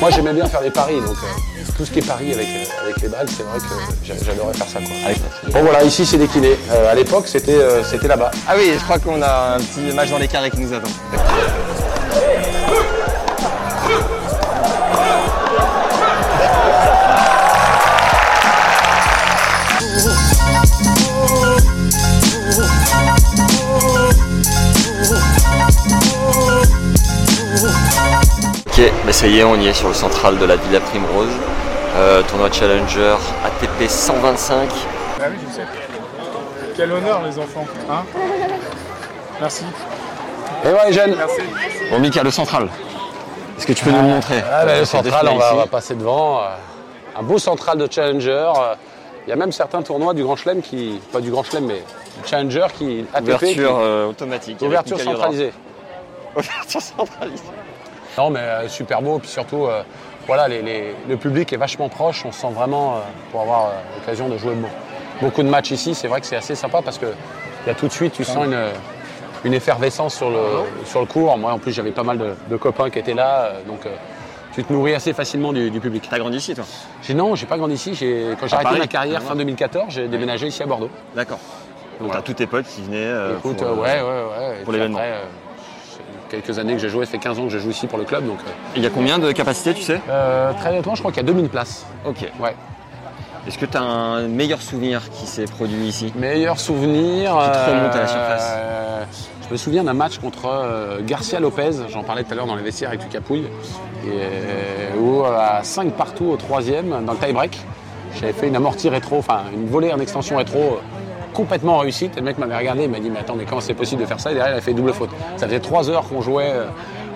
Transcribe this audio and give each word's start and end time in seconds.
Moi 0.00 0.10
j'aimais 0.10 0.32
bien 0.32 0.46
faire 0.46 0.60
des 0.60 0.70
paris, 0.70 1.00
donc 1.00 1.16
euh, 1.16 1.62
tout 1.76 1.84
ce 1.84 1.90
qui 1.90 1.98
est 1.98 2.06
paris 2.06 2.32
avec, 2.32 2.46
euh, 2.46 2.82
avec 2.84 3.00
les 3.02 3.08
balles, 3.08 3.26
c'est 3.28 3.42
vrai 3.42 3.58
que 3.58 3.64
j'a- 4.06 4.14
j'adorais 4.24 4.54
faire 4.54 4.68
ça. 4.68 4.78
Quoi. 4.78 5.50
Bon 5.52 5.62
voilà, 5.62 5.82
ici 5.82 6.06
c'est 6.06 6.18
décliné. 6.18 6.56
Euh, 6.70 6.92
à 6.92 6.94
l'époque 6.94 7.26
c'était 7.26 7.58
c'était 7.84 8.06
là-bas. 8.08 8.30
Ah 8.48 8.54
oui, 8.56 8.72
je 8.78 8.84
crois 8.84 8.98
qu'on 9.00 9.20
a 9.22 9.56
un 9.56 9.58
petit 9.58 9.92
match 9.94 10.10
dans 10.10 10.18
les 10.18 10.28
carrés 10.28 10.50
qui 10.50 10.60
nous 10.60 10.72
attend. 10.72 10.88
Ok, 28.78 28.92
bah 29.04 29.12
ça 29.12 29.26
y 29.26 29.38
est, 29.38 29.44
on 29.44 29.56
y 29.56 29.66
est 29.66 29.72
sur 29.72 29.88
le 29.88 29.94
central 29.94 30.38
de 30.38 30.44
la 30.44 30.56
Villa 30.56 30.80
Primrose. 30.80 31.28
Euh, 31.96 32.22
tournoi 32.22 32.50
Challenger 32.52 33.16
ATP 33.44 33.88
125. 33.88 34.68
Ah 35.20 35.24
oui, 35.30 35.36
je 35.48 35.54
sais. 35.54 35.62
Quel 36.76 36.92
honneur, 36.92 37.22
les 37.24 37.36
enfants. 37.38 37.66
Hein 37.90 38.04
Merci. 39.40 39.64
Et 40.64 40.68
ouais 40.68 40.92
jeune 40.92 41.16
Merci. 41.16 41.40
Bon, 41.90 41.98
Mika, 41.98 42.22
le 42.22 42.30
central. 42.30 42.68
Est-ce 43.56 43.66
que 43.66 43.72
tu 43.72 43.84
peux 43.84 43.90
nous 43.90 44.02
le 44.02 44.08
montrer? 44.08 44.42
Ah, 44.48 44.64
bah, 44.64 44.70
Euh, 44.72 44.78
le 44.80 44.84
sur 44.84 44.98
central, 44.98 45.28
on 45.28 45.36
va, 45.38 45.44
ici. 45.46 45.54
on 45.54 45.56
va 45.58 45.66
passer 45.66 45.94
devant. 45.96 46.38
euh, 46.42 46.46
un 47.18 47.22
beau 47.22 47.38
central 47.38 47.78
de 47.78 47.88
Challenger. 47.90 48.30
euh, 48.56 48.74
Il 49.26 49.30
y 49.30 49.32
a 49.32 49.36
même 49.36 49.50
certains 49.50 49.82
tournois 49.82 50.14
du 50.14 50.22
Grand 50.22 50.36
Chelem 50.36 50.62
qui. 50.62 51.00
Pas 51.12 51.20
du 51.20 51.30
Grand 51.32 51.42
Chelem, 51.42 51.66
mais 51.66 51.82
du 52.22 52.28
Challenger 52.28 52.66
qui. 52.76 53.04
ATP, 53.12 53.24
qui- 53.24 53.32
Ouverture 53.32 53.78
euh, 53.80 54.06
automatique. 54.10 54.62
ouverture 54.62 55.00
centralisée. 55.00 55.52
Ouverture 56.36 56.80
centralisée. 56.80 57.42
Non 58.18 58.30
mais 58.30 58.40
euh, 58.40 58.68
super 58.68 59.00
beau, 59.00 59.20
puis 59.20 59.28
surtout 59.28 59.66
euh, 59.66 59.82
voilà, 60.26 60.48
les- 60.48 60.60
les- 60.60 60.92
le 61.08 61.16
public 61.16 61.52
est 61.52 61.56
vachement 61.56 61.88
proche, 61.88 62.24
on 62.26 62.32
se 62.32 62.40
sent 62.40 62.50
vraiment 62.52 62.96
euh, 62.96 62.98
pour 63.30 63.42
avoir 63.42 63.66
euh, 63.66 63.70
l'occasion 64.00 64.28
de 64.28 64.36
jouer 64.36 64.54
beau- 64.54 64.66
beaucoup 65.22 65.44
de 65.44 65.48
matchs 65.48 65.70
ici, 65.70 65.94
c'est 65.94 66.08
vrai 66.08 66.20
que 66.20 66.26
c'est 66.26 66.34
assez 66.36 66.56
sympa 66.56 66.82
parce 66.84 66.98
que 66.98 67.06
y 67.66 67.70
a 67.70 67.74
tout 67.74 67.86
de 67.86 67.92
suite 67.92 68.14
tu 68.14 68.24
sens 68.24 68.44
une, 68.46 68.58
une 69.44 69.54
effervescence 69.54 70.16
sur 70.16 70.30
le, 70.30 70.40
sur 70.84 70.98
le 70.98 71.06
cours. 71.06 71.38
Moi 71.38 71.52
en 71.52 71.58
plus 71.60 71.70
j'avais 71.70 71.92
pas 71.92 72.02
mal 72.02 72.18
de, 72.18 72.34
de 72.50 72.56
copains 72.56 72.90
qui 72.90 72.98
étaient 72.98 73.14
là, 73.14 73.52
donc 73.68 73.82
tu 74.52 74.64
te 74.64 74.72
nourris 74.72 74.94
assez 74.96 75.12
facilement 75.12 75.52
du, 75.52 75.70
du 75.70 75.78
public. 75.78 76.08
T'as 76.10 76.18
grandi 76.18 76.38
ici, 76.38 76.56
toi? 76.56 76.64
J'ai 77.02 77.14
non, 77.14 77.36
j'ai 77.36 77.46
pas 77.46 77.56
grandi 77.56 77.74
ici, 77.74 77.94
j'ai- 77.94 78.34
quand 78.40 78.48
j'ai 78.48 78.54
arrêté 78.54 78.68
Paris 78.70 78.80
ma 78.80 78.86
carrière 78.88 79.20
Ah, 79.22 79.28
fin 79.28 79.36
2014, 79.36 79.84
j'ai 79.94 80.08
déménagé 80.08 80.48
ici 80.48 80.60
à 80.60 80.66
Bordeaux. 80.66 80.90
D'accord. 81.14 81.38
Donc 82.00 82.08
Voilà. 82.08 82.14
t'as 82.14 82.22
tous 82.26 82.34
tes 82.34 82.48
potes 82.48 82.66
qui 82.66 82.82
venaient. 82.82 83.12
Écoute, 83.38 83.58
pour, 83.58 83.78
ouais, 83.78 84.00
ouais, 84.00 84.02
ouais. 84.02 84.56
Et 84.60 84.64
pour 84.64 84.72
puis 84.72 84.80
l'événement. 84.80 84.98
Quelques 86.28 86.58
années 86.58 86.74
que 86.74 86.78
j'ai 86.80 86.88
joué, 86.88 87.04
ça 87.04 87.12
fait 87.12 87.18
15 87.18 87.38
ans 87.38 87.44
que 87.44 87.50
je 87.50 87.58
joue 87.58 87.70
ici 87.70 87.86
pour 87.86 87.98
le 87.98 88.04
club, 88.04 88.26
donc 88.26 88.38
euh, 88.46 88.50
Il 88.76 88.82
y 88.82 88.86
a 88.86 88.90
combien 88.90 89.18
de 89.18 89.32
capacités, 89.32 89.74
tu 89.74 89.82
sais? 89.82 90.00
Euh, 90.08 90.52
très 90.52 90.70
honnêtement, 90.70 90.94
je 90.94 91.00
crois 91.00 91.12
qu'il 91.12 91.22
y 91.22 91.24
a 91.24 91.26
2000 91.26 91.48
places. 91.48 91.86
Ok. 92.04 92.30
Ouais. 92.40 92.54
Est-ce 93.46 93.58
que 93.58 93.66
t'as 93.66 93.80
un 93.80 94.28
meilleur 94.28 94.60
souvenir 94.60 95.08
qui 95.10 95.26
s'est 95.26 95.46
produit 95.46 95.86
ici? 95.86 96.12
Meilleur 96.16 96.60
souvenir. 96.60 97.32
Qui 97.32 97.50
te 97.50 97.70
remonte 97.70 97.94
à 97.94 97.98
la 97.98 98.08
euh, 98.08 99.04
surface? 99.06 99.30
Je 99.48 99.52
me 99.52 99.56
souviens 99.56 99.84
d'un 99.84 99.94
match 99.94 100.18
contre 100.18 100.46
euh, 100.46 100.98
Garcia 101.02 101.40
Lopez, 101.40 101.70
j'en 101.88 102.02
parlais 102.02 102.24
tout 102.24 102.32
à 102.32 102.34
l'heure 102.34 102.46
dans 102.46 102.56
les 102.56 102.62
vestiaires 102.62 102.90
avec 102.90 103.02
Lucapouille, 103.02 103.46
et, 104.04 104.10
euh, 104.10 105.00
où 105.00 105.24
à 105.24 105.60
5 105.62 105.92
partout 105.92 106.26
au 106.26 106.36
troisième, 106.36 106.90
dans 107.06 107.12
le 107.12 107.18
tie-break, 107.18 107.58
j'avais 108.20 108.34
fait 108.34 108.48
une 108.48 108.56
amortie 108.56 108.90
rétro, 108.90 109.16
enfin 109.16 109.44
une 109.54 109.66
volée 109.66 109.90
en 109.92 110.00
extension 110.00 110.36
rétro 110.36 110.80
complètement 111.32 111.78
réussite. 111.78 112.16
Et 112.16 112.20
le 112.20 112.26
mec 112.26 112.38
m'avait 112.38 112.56
regardé, 112.56 112.84
il 112.84 112.90
m'a 112.90 112.98
dit 113.00 113.10
Mais 113.10 113.20
attends, 113.20 113.34
mais 113.36 113.44
comment 113.44 113.60
c'est 113.60 113.74
possible 113.74 114.00
de 114.02 114.06
faire 114.06 114.20
ça? 114.20 114.30
Et 114.30 114.34
derrière, 114.34 114.54
il 114.54 114.58
a 114.58 114.60
fait 114.62 114.74
double 114.74 114.92
faute. 114.92 115.10
Ça 115.36 115.46
faisait 115.46 115.60
3 115.60 115.90
heures 115.90 116.08
qu'on 116.08 116.20
jouait 116.20 116.50
euh, 116.52 116.66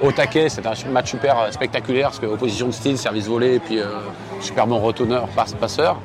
au 0.02 0.10
taquet, 0.12 0.48
c'était 0.48 0.66
un 0.68 0.90
match 0.90 1.10
super 1.10 1.38
euh, 1.38 1.50
spectaculaire, 1.52 2.08
parce 2.08 2.18
que 2.18 2.26
opposition 2.26 2.66
de 2.66 2.72
style, 2.72 2.98
service 2.98 3.26
volé, 3.28 3.54
et 3.54 3.58
puis 3.60 3.78
euh, 3.78 3.84
super 4.40 4.66
bon 4.66 4.78
retourneur, 4.80 5.26
passe- 5.36 5.54
passeur. 5.54 5.96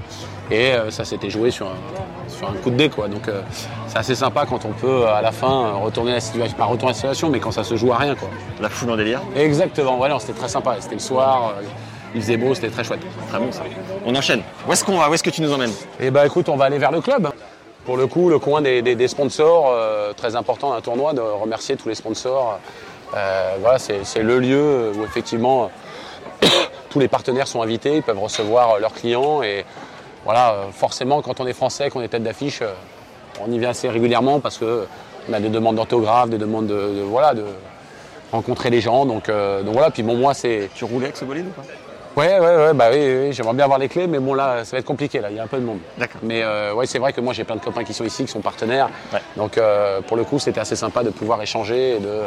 Et 0.52 0.72
euh, 0.74 0.92
ça 0.92 1.04
s'était 1.04 1.30
joué 1.30 1.52
sur 1.52 1.66
un, 1.68 2.30
sur 2.30 2.48
un 2.50 2.54
coup 2.54 2.70
de 2.70 2.76
dé, 2.76 2.90
quoi. 2.90 3.08
Donc 3.08 3.28
euh, 3.28 3.42
c'est 3.88 3.98
assez 3.98 4.16
sympa 4.16 4.46
quand 4.48 4.64
on 4.66 4.70
peut 4.72 5.06
à 5.08 5.22
la 5.22 5.32
fin 5.32 5.72
retourner 5.84 6.12
la 6.14 6.20
situation, 6.22 6.56
pas 6.56 6.66
retourner 6.66 6.92
la 6.92 6.96
situation, 6.96 7.30
mais 7.30 7.40
quand 7.40 7.52
ça 7.52 7.64
se 7.64 7.76
joue 7.76 7.92
à 7.92 7.98
rien, 7.98 8.16
quoi. 8.16 8.30
La 8.62 8.70
foule 8.70 8.92
en 8.92 8.96
délire. 8.98 9.22
Exactement, 9.36 9.98
voilà, 9.98 10.18
c'était 10.20 10.38
très 10.40 10.48
sympa. 10.48 10.76
C'était 10.80 10.96
le 10.96 11.02
soir, 11.02 11.56
il 12.16 12.22
faisait 12.22 12.38
beau, 12.38 12.54
c'était 12.56 12.70
très 12.70 12.84
chouette. 12.86 13.02
Très 13.30 13.40
bon 13.40 13.52
ça. 13.52 13.64
On 14.06 14.16
enchaîne. 14.16 14.42
Où 14.68 14.72
est-ce 14.72 14.84
qu'on 14.86 14.98
va? 14.98 15.10
Où 15.10 15.14
est-ce 15.16 15.24
que 15.24 15.30
tu 15.32 15.42
nous 15.42 15.52
emmènes? 15.52 15.74
Et 16.00 16.12
bah 16.12 16.26
écoute, 16.26 16.48
on 16.50 16.56
va 16.56 16.66
aller 16.66 16.78
vers 16.78 16.92
le 16.92 17.02
club. 17.02 17.30
Pour 17.88 17.96
le 17.96 18.06
coup, 18.06 18.28
le 18.28 18.38
coin 18.38 18.62
des, 18.62 19.08
sponsors, 19.08 19.70
euh, 19.70 20.12
très 20.12 20.36
important 20.36 20.74
d'un 20.74 20.82
tournoi, 20.82 21.14
de 21.14 21.22
remercier 21.22 21.78
tous 21.78 21.88
les 21.88 21.96
sponsors. 21.96 22.60
Euh, 23.16 23.56
voilà, 23.62 23.80
c'est 23.80 24.22
le 24.24 24.40
lieu 24.40 24.92
où 24.94 25.06
effectivement 25.06 25.72
tous 26.90 27.00
les 27.00 27.08
partenaires 27.08 27.48
sont 27.48 27.62
invités, 27.62 27.96
ils 27.96 28.04
peuvent 28.04 28.20
recevoir 28.20 28.72
euh, 28.72 28.80
leurs 28.80 28.92
clients 28.92 29.42
et 29.42 29.64
voilà, 30.26 30.66
forcément 30.74 31.22
quand 31.22 31.40
on 31.40 31.48
est 31.48 31.54
français, 31.54 31.90
qu'on 31.90 32.02
est 32.02 32.10
tête 32.10 32.24
d'affiche, 32.24 32.62
on 33.40 33.50
y 33.54 33.58
vient 33.58 33.70
assez 33.70 33.88
régulièrement 33.88 34.42
parce 34.42 34.58
que 34.58 34.86
on 35.30 35.34
a 35.34 35.40
des 35.40 35.48
demandes 35.48 35.78
d'orthographe, 35.78 36.30
des 36.30 36.38
demandes 36.38 36.68
de, 36.68 37.04
voilà, 37.04 37.36
de 37.36 37.46
rencontrer 38.34 38.70
les 38.70 38.82
gens. 38.82 39.06
Donc, 39.06 39.28
donc 39.30 39.74
voilà, 39.74 39.92
puis 39.92 40.04
bon 40.04 40.18
moi 40.18 40.34
c'est 40.34 40.70
Tu 40.76 40.84
roulais 40.84 41.06
avec 41.06 41.16
ce 41.16 41.24
bolide 41.24 41.46
ou 41.48 41.52
pas? 41.52 41.64
Ouais, 42.18 42.40
ouais, 42.40 42.56
ouais, 42.56 42.74
bah 42.74 42.86
oui, 42.92 42.98
oui, 43.00 43.18
oui, 43.28 43.34
j'aimerais 43.34 43.54
bien 43.54 43.66
avoir 43.66 43.78
les 43.78 43.88
clés, 43.90 44.08
mais 44.08 44.18
bon 44.18 44.34
là, 44.34 44.66
ça 44.66 44.72
va 44.72 44.80
être 44.80 44.86
compliqué, 44.86 45.20
là, 45.20 45.28
il 45.30 45.36
y 45.36 45.40
a 45.40 45.44
un 45.44 45.48
peu 45.48 45.58
de 45.60 45.64
monde. 45.66 45.78
D'accord. 46.00 46.20
Mais 46.24 46.42
euh, 46.42 46.74
ouais, 46.74 46.88
c'est 46.88 46.98
vrai 46.98 47.14
que 47.14 47.22
moi 47.22 47.32
j'ai 47.32 47.44
plein 47.44 47.58
de 47.58 47.62
copains 47.62 47.84
qui 47.84 47.94
sont 47.94 48.06
ici, 48.06 48.26
qui 48.26 48.32
sont 48.32 48.42
partenaires. 48.42 48.90
Ouais. 49.14 49.20
Donc 49.36 49.60
euh, 49.60 50.02
pour 50.02 50.18
le 50.18 50.24
coup, 50.24 50.40
c'était 50.40 50.60
assez 50.60 50.76
sympa 50.76 51.04
de 51.04 51.12
pouvoir 51.12 51.40
échanger 51.44 51.98
et 51.98 52.00
de, 52.00 52.20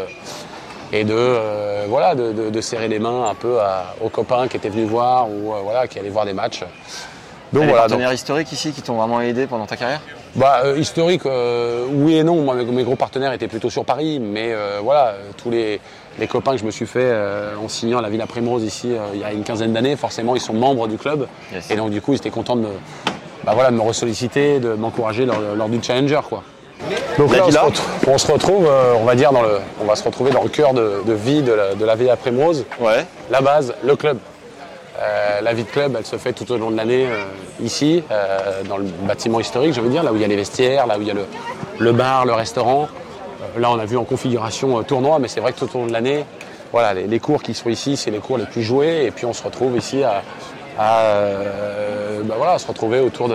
et 0.93 1.03
de, 1.03 1.13
euh, 1.13 1.87
voilà, 1.89 2.15
de, 2.15 2.31
de- 2.33 2.51
de 2.51 2.61
serrer 2.61 2.87
les 2.87 3.01
mains 3.01 3.31
un 3.31 3.35
peu 3.35 3.59
à- 3.61 3.97
aux 4.01 4.11
copains 4.11 4.47
qui 4.47 4.59
étaient 4.59 4.69
venus 4.69 4.89
voir 4.89 5.29
ou 5.29 5.53
voilà, 5.65 5.89
qui 5.89 5.99
allaient 5.99 6.09
voir 6.09 6.25
des 6.25 6.35
matchs. 6.35 6.61
Donc 7.53 7.65
voilà, 7.65 7.83
donc- 7.83 7.89
partenaires 7.89 8.13
historiques 8.13 8.53
ici 8.53 8.71
qui 8.71 8.83
t'ont 8.83 8.95
vraiment 8.95 9.21
aidé 9.21 9.49
pendant 9.49 9.67
ta 9.67 9.77
carrière? 9.77 10.01
Bah, 10.37 10.61
euh, 10.65 10.79
historique, 10.79 11.27
euh, 11.27 11.85
oui 11.91 12.15
et 12.17 12.23
non. 12.23 12.37
Moi, 12.43 12.55
mes, 12.55 12.65
mes 12.65 12.85
gros 12.85 12.95
partenaires 12.95 13.33
étaient 13.33 13.49
plutôt 13.49 13.71
sur 13.71 13.85
Paris, 13.85 14.21
mais 14.21 14.53
euh, 14.53 14.79
voilà, 14.81 15.15
tous 15.37 15.51
les, 15.51 15.81
les 16.21 16.29
copains 16.29 16.53
que 16.53 16.59
je 16.59 16.65
me 16.65 16.71
suis 16.71 16.87
fait 16.87 17.01
euh, 17.03 17.55
en 17.57 17.69
signant 17.69 17.99
à 17.99 18.03
la 18.03 18.11
Villa 18.11 18.27
Primrose 18.27 18.63
ici 18.63 18.93
euh, 18.93 18.99
il 19.15 19.21
y 19.21 19.25
a 19.25 19.33
une 19.33 19.43
quinzaine 19.43 19.73
d'années, 19.73 19.97
forcément, 19.97 20.37
ils 20.37 20.41
sont 20.41 20.53
membres 20.53 20.87
du 20.87 20.99
club. 20.99 21.27
Yes. 21.53 21.71
Et 21.71 21.77
donc, 21.77 21.91
du 21.91 22.01
coup, 22.01 22.13
ils 22.13 22.17
étaient 22.17 22.31
contents 22.31 22.57
de 22.57 22.63
me, 22.63 22.73
bah, 23.45 23.53
voilà, 23.55 23.71
de 23.71 23.77
me 23.77 23.83
ressolliciter, 23.83 24.61
de 24.61 24.75
m'encourager 24.75 25.25
lors, 25.25 25.41
lors 25.57 25.69
du 25.69 25.83
Challenger, 25.83 26.21
quoi. 26.29 26.45
Donc 27.19 27.35
là, 27.35 27.45
on 27.47 27.51
se, 27.51 27.59
retrouve, 27.59 27.85
on 28.07 28.19
se 28.19 28.33
retrouve, 28.33 28.67
euh, 28.67 28.95
on 28.99 29.05
va 29.05 29.15
dire, 29.15 29.33
dans 29.33 29.43
le, 29.43 29.59
on 29.83 29.85
va 29.85 29.97
se 29.97 30.05
retrouver 30.05 30.31
dans 30.31 30.43
le 30.43 30.49
cœur 30.49 30.73
de, 30.73 31.03
de 31.07 31.13
vie 31.13 31.43
de 31.43 31.53
la, 31.53 31.75
de 31.75 31.85
la 31.85 31.95
Villa 31.95 32.17
Primrose. 32.17 32.65
Ouais. 32.79 33.05
La 33.31 33.41
base, 33.41 33.75
le 33.83 33.97
club. 33.97 34.19
Euh, 35.01 35.41
la 35.41 35.55
vie 35.55 35.65
de 35.65 35.69
club, 35.69 35.95
elle 35.99 36.05
se 36.05 36.17
fait 36.17 36.35
tout 36.35 36.51
au 36.53 36.59
long 36.59 36.71
de 36.71 36.77
l'année 36.77 37.07
euh, 37.07 37.25
ici, 37.63 38.03
euh, 38.11 38.63
dans 38.69 38.77
le 38.77 38.85
bâtiment 38.85 39.41
historique, 39.41 39.73
je 39.73 39.81
veux 39.81 39.89
dire, 39.89 40.03
là 40.03 40.13
où 40.13 40.17
il 40.17 40.23
y 40.23 40.25
a 40.25 40.29
les 40.29 40.37
vestiaires, 40.37 40.87
là 40.87 40.99
où 40.99 41.01
il 41.01 41.09
y 41.09 41.11
a 41.11 41.15
le, 41.15 41.25
le 41.79 41.93
bar, 41.93 42.27
le 42.27 42.35
restaurant. 42.35 42.89
Là, 43.57 43.71
on 43.71 43.79
a 43.79 43.85
vu 43.85 43.97
en 43.97 44.05
configuration 44.05 44.79
euh, 44.79 44.83
tournoi, 44.83 45.19
mais 45.19 45.29
c'est 45.29 45.41
vrai 45.41 45.53
que 45.53 45.59
tout 45.59 45.69
au 45.75 45.81
long 45.81 45.87
de 45.87 45.93
l'année, 45.93 46.25
voilà, 46.73 46.95
les, 46.95 47.21
cours 47.21 47.43
qui 47.43 47.55
sont 47.55 47.69
ici, 47.69 47.97
c'est 47.97 48.11
les 48.11 48.19
cours 48.19 48.39
les 48.39 48.45
plus 48.45 48.63
joués, 48.63 49.07
et 49.07 49.11
puis 49.11 49.27
on 49.27 49.33
se 49.33 49.43
retrouve 49.43 49.77
ici 49.77 50.03
à, 50.05 50.23
euh, 50.79 52.23
bah 52.25 52.35
voilà, 52.37 52.59
se 52.59 52.67
retrouver 52.67 53.01
autour 53.01 53.29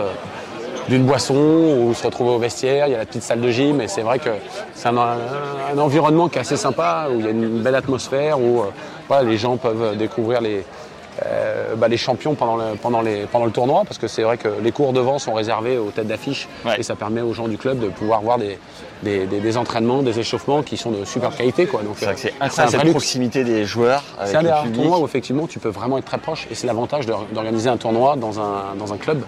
d'une 0.87 1.03
boisson 1.05 1.35
ou 1.35 1.93
se 1.93 2.05
retrouver 2.05 2.31
au 2.31 2.39
vestiaire, 2.39 2.87
il 2.87 2.91
y 2.91 2.95
a 2.95 2.99
la 2.99 3.05
petite 3.05 3.23
salle 3.23 3.41
de 3.41 3.49
gym. 3.49 3.81
Et 3.81 3.87
c'est 3.87 4.03
vrai 4.03 4.19
que 4.19 4.29
c'est 4.73 4.87
un, 4.87 5.77
environnement 5.77 6.29
qui 6.29 6.37
est 6.37 6.41
assez 6.41 6.57
sympa, 6.57 7.07
où 7.11 7.19
il 7.19 7.25
y 7.25 7.27
a 7.27 7.31
une 7.31 7.61
belle 7.61 7.75
atmosphère, 7.75 8.39
où 8.39 8.61
euh, 8.61 9.23
les 9.23 9.37
gens 9.37 9.57
peuvent 9.57 9.97
découvrir 9.97 10.39
les, 10.39 10.63
euh, 11.25 11.75
bah, 11.75 11.87
les 11.87 11.97
champions 11.97 12.35
pendant 12.35 12.57
le, 12.57 12.75
pendant, 12.81 13.01
les, 13.01 13.25
pendant 13.25 13.45
le 13.45 13.51
tournoi, 13.51 13.83
parce 13.85 13.97
que 13.97 14.07
c'est 14.07 14.23
vrai 14.23 14.37
que 14.37 14.47
les 14.61 14.71
cours 14.71 14.91
devant 14.93 15.17
sont 15.19 15.33
réservés 15.33 15.77
aux 15.77 15.91
têtes 15.91 16.07
d'affiche 16.07 16.47
Ouais. 16.65 16.79
et 16.79 16.83
ça 16.83 16.95
permet 16.95 17.21
aux 17.21 17.33
gens 17.33 17.47
du 17.47 17.57
club 17.57 17.79
de 17.79 17.87
pouvoir 17.87 18.21
voir 18.21 18.37
des, 18.37 18.57
des, 19.03 19.25
des- 19.25 19.39
des 19.39 19.57
entraînements, 19.57 20.01
des 20.03 20.19
échauffements 20.19 20.61
qui 20.63 20.77
sont 20.77 20.91
de 20.91 21.05
super 21.05 21.35
qualité. 21.35 21.65
Quoi. 21.67 21.81
Donc, 21.83 21.95
C'est 21.97 22.05
vrai 22.05 22.15
que 22.15 22.19
c'est 22.21 22.29
euh, 22.29 22.45
incroyable 22.45 22.71
cette 22.77 22.89
proximité 22.91 23.43
des 23.43 23.65
joueurs 23.65 24.03
C'est 24.25 24.35
un 24.35 24.43
des 24.43 24.49
rares 24.51 24.65
tournois 24.73 24.99
où 24.99 25.05
effectivement 25.05 25.47
tu 25.47 25.59
peux 25.59 25.69
vraiment 25.69 25.97
être 25.97 26.05
très 26.05 26.17
proche 26.17 26.47
et 26.51 26.55
c'est 26.55 26.67
l'avantage 26.67 27.05
d'organiser 27.05 27.69
un 27.69 27.77
tournoi 27.77 28.15
dans 28.17 28.39
un, 28.39 28.75
dans 28.77 28.91
un 28.93 28.97
club 28.97 29.21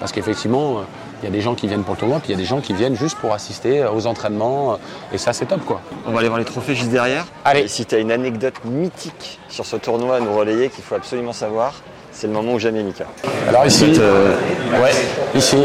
parce 0.00 0.12
qu'effectivement 0.12 0.78
euh, 0.78 0.82
Il 1.22 1.26
y 1.26 1.28
a 1.28 1.30
des 1.30 1.40
gens 1.40 1.54
qui 1.54 1.68
viennent 1.68 1.84
pour 1.84 1.94
le 1.94 2.00
tournoi, 2.00 2.18
puis 2.18 2.30
il 2.30 2.32
y 2.32 2.34
a 2.34 2.38
des 2.38 2.44
gens 2.44 2.60
qui 2.60 2.72
viennent 2.72 2.96
juste 2.96 3.16
pour 3.18 3.32
assister 3.32 3.84
aux 3.84 4.06
entraînements. 4.08 4.78
Et 5.12 5.18
ça, 5.18 5.32
c'est 5.32 5.46
top, 5.46 5.64
quoi. 5.64 5.80
On 6.06 6.10
va 6.12 6.18
aller 6.18 6.26
voir 6.28 6.40
les 6.40 6.44
trophées 6.44 6.74
juste 6.74 6.90
derrière. 6.90 7.26
Allez. 7.44 7.60
Et 7.60 7.68
si 7.68 7.86
tu 7.86 7.94
as 7.94 7.98
une 7.98 8.10
anecdote 8.10 8.54
mythique 8.64 9.38
sur 9.48 9.64
ce 9.64 9.76
tournoi 9.76 10.16
à 10.16 10.20
nous 10.20 10.34
relayer 10.36 10.68
qu'il 10.68 10.82
faut 10.82 10.96
absolument 10.96 11.32
savoir, 11.32 11.74
c'est 12.10 12.26
le 12.26 12.32
moment 12.32 12.54
où 12.54 12.58
jamais 12.58 12.82
Mika. 12.82 13.04
Alors 13.48 13.64
ici, 13.64 13.92
Euh, 14.00 14.34
ouais, 14.82 14.90
ici, 15.36 15.56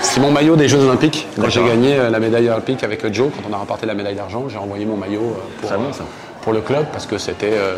c'est 0.00 0.20
mon 0.20 0.30
maillot 0.30 0.56
des 0.56 0.68
Jeux 0.68 0.80
Olympiques. 0.82 1.26
Quand 1.38 1.50
j'ai 1.50 1.62
gagné 1.62 1.96
euh, 1.98 2.08
la 2.08 2.18
médaille 2.18 2.48
olympique 2.48 2.82
avec 2.82 3.04
euh, 3.04 3.12
Joe, 3.12 3.30
quand 3.34 3.48
on 3.48 3.52
a 3.52 3.58
remporté 3.58 3.84
la 3.84 3.94
médaille 3.94 4.16
d'argent, 4.16 4.48
j'ai 4.48 4.56
envoyé 4.58 4.86
mon 4.86 4.96
maillot 4.96 5.20
euh, 5.36 5.60
pour, 5.60 5.68
Très 5.68 5.78
bon, 5.78 5.84
euh, 5.84 5.92
ça. 5.92 6.04
pour 6.42 6.52
le 6.54 6.62
club 6.62 6.86
parce 6.92 7.04
que 7.06 7.18
c'était, 7.18 7.52
euh, 7.52 7.74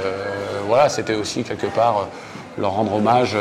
voilà, 0.69 0.89
c'était 0.89 1.17
aussi 1.17 1.43
quelque 1.43 1.67
part 1.67 1.97
euh, 1.99 2.61
leur 2.63 2.71
rendre 2.71 2.95
hommage. 2.95 3.37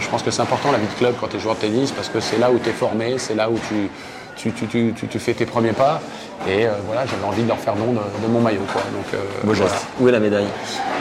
Je 0.00 0.08
pense 0.08 0.22
que 0.22 0.30
c'est 0.30 0.42
important 0.42 0.72
la 0.72 0.78
vie 0.78 0.86
de 0.86 0.98
club 0.98 1.14
quand 1.20 1.28
tu 1.28 1.36
es 1.36 1.40
joueur 1.40 1.54
de 1.56 1.60
tennis 1.60 1.90
parce 1.92 2.08
que 2.08 2.20
c'est 2.20 2.38
là 2.38 2.50
où 2.50 2.58
tu 2.58 2.68
es 2.70 2.72
formé, 2.72 3.16
c'est 3.18 3.34
là 3.34 3.48
où 3.50 3.58
tu, 3.68 3.90
tu, 4.36 4.52
tu, 4.52 4.66
tu, 4.66 4.92
tu- 4.96 5.08
tu 5.08 5.18
fais 5.18 5.34
tes 5.34 5.46
premiers 5.46 5.72
pas. 5.72 6.00
Et 6.46 6.66
euh, 6.66 6.72
voilà, 6.86 7.06
j'avais 7.06 7.24
envie 7.24 7.42
de 7.42 7.48
leur 7.48 7.58
faire 7.58 7.74
don 7.74 7.92
de, 7.92 7.98
de 7.98 8.30
mon 8.32 8.40
maillot. 8.40 8.60
Quoi. 8.72 8.82
Donc, 8.92 9.06
euh, 9.14 9.18
Beau 9.44 9.52
voilà. 9.54 9.72
geste. 9.72 9.86
Où 10.00 10.08
est 10.08 10.12
la 10.12 10.20
médaille 10.20 10.46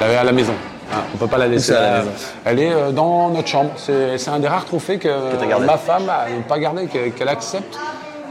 Elle 0.02 0.12
est 0.12 0.16
à 0.18 0.24
la 0.24 0.32
maison. 0.32 0.54
Hein, 0.94 1.00
on 1.14 1.18
peut 1.18 1.28
pas 1.28 1.38
la 1.40 1.48
laisser 1.48 1.74
à 1.74 1.82
la 1.82 1.98
maison 2.00 2.12
Elle 2.46 2.60
est 2.60 2.72
euh, 2.74 2.92
dans 2.92 3.30
notre 3.30 3.48
chambre. 3.48 3.72
C'est 3.76 4.18
c'est 4.18 4.30
un 4.30 4.40
des 4.40 4.48
rares 4.48 4.66
trophées 4.66 4.98
que, 5.00 5.10
ma 5.60 5.78
femme 5.78 6.06
n'a 6.06 6.26
pas 6.48 6.60
gardé, 6.60 6.86
que- 6.88 7.10
qu'elle 7.10 7.28
accepte 7.30 7.78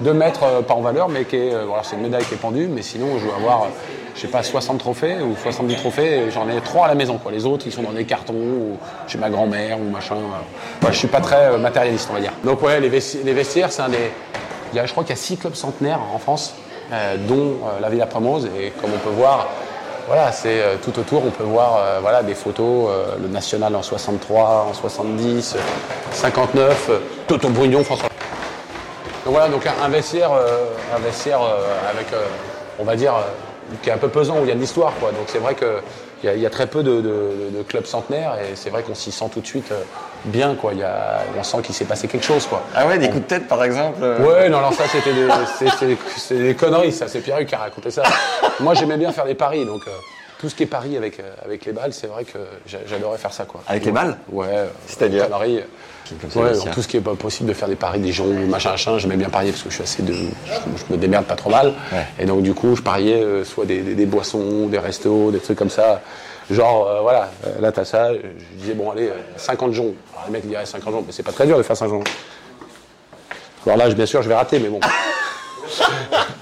de 0.01 0.11
mettre, 0.13 0.43
euh, 0.45 0.63
pas 0.63 0.75
en 0.75 0.81
valeur, 0.81 1.09
mais 1.09 1.25
qui 1.25 1.37
euh, 1.37 1.65
c'est 1.83 1.97
une 1.97 2.03
médaille 2.03 2.25
qui 2.25 2.35
est 2.35 2.39
pendue. 2.39 2.67
Mais 2.69 2.83
sinon, 2.83 3.19
je 3.19 3.25
dois 3.27 3.37
avoir, 3.37 3.63
euh, 3.63 3.67
je 4.15 4.21
sais 4.21 4.29
pas, 4.29 4.43
60 4.43 4.79
trophées 4.79 5.17
ou 5.21 5.35
70 5.43 5.77
trophées. 5.77 6.23
J'en 6.33 6.49
ai 6.49 6.61
trois 6.61 6.87
à 6.87 6.89
la 6.89 6.95
maison. 6.95 7.19
Quoi. 7.19 7.33
Les 7.33 7.47
autres, 7.47 7.65
ils 7.67 7.73
sont 7.73 7.83
dans 7.83 7.93
des 7.93 8.05
cartons 8.05 8.35
ou 8.35 8.77
chez 9.07 9.19
ma 9.19 9.31
grand-mère 9.31 9.79
ou 9.81 9.85
machin. 9.91 10.17
Moi, 10.83 10.91
je 10.91 10.99
suis 10.99 11.09
pas 11.09 11.21
très 11.21 11.47
euh, 11.53 11.59
matérialiste, 11.59 12.09
on 12.11 12.15
va 12.15 12.21
dire. 12.21 12.33
Donc 12.45 12.63
ouais, 12.63 12.81
les, 12.81 12.91
vesti- 12.91 13.23
les 13.25 13.33
vestiaires, 13.33 13.71
c'est 13.73 13.83
un 13.83 13.89
des. 13.89 14.11
Il 14.73 14.77
y 14.77 14.81
a, 14.81 14.87
je 14.87 14.93
crois 14.93 15.05
qu'il 15.05 15.15
y 15.15 15.19
a 15.19 15.23
six 15.23 15.37
clubs 15.37 15.55
centenaires 15.55 16.01
en 16.13 16.19
France, 16.19 16.55
euh, 16.93 17.17
dont 17.29 17.35
euh, 17.65 17.81
la 17.81 17.89
Villa 17.89 18.07
Promose. 18.07 18.49
Et 18.59 18.71
comme 18.81 18.91
on 18.93 18.99
peut 18.99 19.15
voir, 19.15 19.47
voilà, 20.09 20.33
c'est 20.33 20.61
euh, 20.61 20.75
tout 20.83 20.99
autour, 20.99 21.23
on 21.25 21.31
peut 21.31 21.45
voir 21.45 21.77
euh, 21.79 21.99
voilà, 22.03 22.23
des 22.25 22.35
photos, 22.35 22.89
euh, 22.91 23.15
le 23.23 23.29
national 23.29 23.75
en 23.77 23.83
63, 23.83 24.67
en 24.71 24.75
70, 24.75 25.55
euh, 25.55 25.61
59, 26.11 26.87
euh, 26.91 26.99
Toto 27.29 27.49
Brugnon, 27.49 27.85
François. 27.85 28.09
Donc 29.25 29.33
voilà, 29.35 29.49
donc 29.49 29.67
un, 29.67 29.73
un 29.85 29.89
vestiaire, 29.89 30.33
euh, 30.33 30.67
un 30.95 30.99
vestiaire 30.99 31.41
euh, 31.43 31.91
avec, 31.91 32.13
euh, 32.13 32.25
on 32.79 32.85
va 32.85 32.95
dire, 32.97 33.15
euh, 33.15 33.75
qui 33.83 33.89
est 33.89 33.93
un 33.93 33.97
peu 33.99 34.09
pesant, 34.09 34.37
où 34.39 34.43
il 34.43 34.49
y 34.49 34.53
a 34.53 34.55
de 34.55 34.61
l'histoire, 34.61 34.93
quoi. 35.01 35.11
Donc 35.13 35.23
c'est 35.29 35.39
vrai 35.39 35.55
qu'il 35.55 36.31
y, 36.35 36.41
y 36.41 36.47
a 36.47 36.51
très 36.51 36.67
peu 36.67 36.83
de, 36.83 37.01
de- 37.01 37.51
de 37.57 37.63
clubs 37.67 37.87
centenaires 37.87 38.35
et 38.39 38.55
c'est 38.55 38.69
vrai 38.71 38.83
qu'on 38.83 38.95
s'y 38.95 39.11
sent 39.11 39.25
tout 39.33 39.41
de 39.41 39.47
suite 39.47 39.73
euh, 39.73 39.81
bien, 40.27 40.55
quoi. 40.55 40.73
Il 40.75 40.81
y 40.81 40.83
a, 40.83 41.21
on 41.39 41.43
sent 41.43 41.59
qu'il 41.63 41.75
s'est 41.75 41.87
passé 41.87 42.07
quelque 42.07 42.27
chose, 42.27 42.47
quoi. 42.47 42.63
Ah 42.75 42.87
ouais, 42.87 42.99
des 42.99 43.09
coups 43.09 43.23
de 43.23 43.29
tête 43.29 43.49
par 43.49 43.65
exemple 43.65 43.99
euh, 44.03 44.19
Ouais, 44.19 44.49
non, 44.51 44.59
alors 44.59 44.75
ça, 44.75 44.85
c'était 44.93 45.15
des, 45.15 45.27
c'est- 45.59 45.71
c'est- 45.79 45.97
c'est 46.19 46.39
des 46.39 46.55
conneries, 46.55 46.93
ça. 46.93 47.09
C'est 47.09 47.21
Pierre 47.21 47.45
qui 47.47 47.55
a 47.55 47.59
raconté 47.59 47.91
ça. 47.91 48.03
Moi, 48.61 48.75
j'aimais 48.75 48.99
bien 48.99 49.11
faire 49.13 49.25
des 49.25 49.35
paris, 49.35 49.65
donc 49.65 49.81
euh, 49.89 49.91
tout 50.39 50.49
ce 50.49 50.55
qui 50.55 50.63
est 50.65 50.67
paris 50.67 50.97
avec, 50.97 51.21
euh, 51.21 51.33
avec 51.45 51.65
les 51.65 51.73
balles, 51.73 51.93
c'est 51.93 52.07
vrai 52.07 52.25
que 52.25 52.39
j'a- 52.67 52.79
j'adorais 52.87 53.19
faire 53.19 53.33
ça, 53.33 53.45
quoi. 53.45 53.63
Avec 53.67 53.85
les 53.85 53.93
balles? 53.93 54.17
Ouais. 54.31 54.47
euh, 54.51 54.67
C'est-à-dire 54.87 55.27
ça, 55.29 55.39
Ouais, 56.37 56.53
tout 56.75 56.83
ce 56.83 56.89
qui 56.89 56.99
est 56.99 57.01
pas 57.01 57.15
possible 57.15 57.49
de 57.49 57.55
faire 57.55 57.67
des 57.69 57.77
paris, 57.77 57.99
des 57.99 58.13
gens, 58.13 58.27
machin, 58.27 58.73
machin. 58.73 58.99
J'aimais 58.99 59.17
bien 59.17 59.31
parier 59.31 59.53
parce 59.53 59.63
que 59.63 59.71
je 59.71 59.75
suis 59.77 59.83
assez 59.85 60.03
de. 60.03 60.13
Je, 60.13 60.21
je 60.53 60.93
me 60.93 60.99
démerde 60.99 61.25
pas 61.25 61.35
trop 61.35 61.49
mal. 61.49 61.69
Ouais. 61.93 62.05
Et 62.19 62.27
donc, 62.27 62.43
du 62.43 62.53
coup, 62.53 62.77
je 62.77 62.83
pariais 62.83 63.23
euh, 63.23 63.43
soit 63.45 63.65
des, 63.65 63.81
des- 63.81 63.95
des 63.95 64.05
boissons, 64.07 64.67
des 64.67 64.79
restos, 64.79 65.31
des 65.31 65.39
trucs 65.41 65.57
comme 65.57 65.71
ça. 65.71 66.03
Genre, 66.51 66.87
euh, 66.87 67.01
voilà, 67.01 67.31
euh, 67.47 67.59
là, 67.61 67.73
t'as 67.73 67.87
ça. 67.87 68.13
Je 68.13 68.21
disais, 68.59 68.75
bon, 68.75 68.91
allez, 68.91 69.09
euh, 69.09 69.15
50 69.39 69.73
jours. 69.73 69.95
Alors, 70.13 70.27
les 70.27 70.33
mecs 70.33 70.47
diraient 70.47 70.67
50 70.67 70.93
jours, 70.93 71.03
mais 71.07 71.13
c'est 71.13 71.23
pas 71.23 71.33
très 71.33 71.47
dur 71.47 71.57
de 71.57 71.63
faire 71.63 71.77
50 71.77 71.91
jours. 72.07 72.15
Alors 73.65 73.79
là, 73.79 73.89
bien 73.95 74.05
sûr, 74.05 74.21
je 74.23 74.29
vais 74.29 74.35
rater, 74.35 74.59
mais 74.59 74.69
bon. 74.69 74.81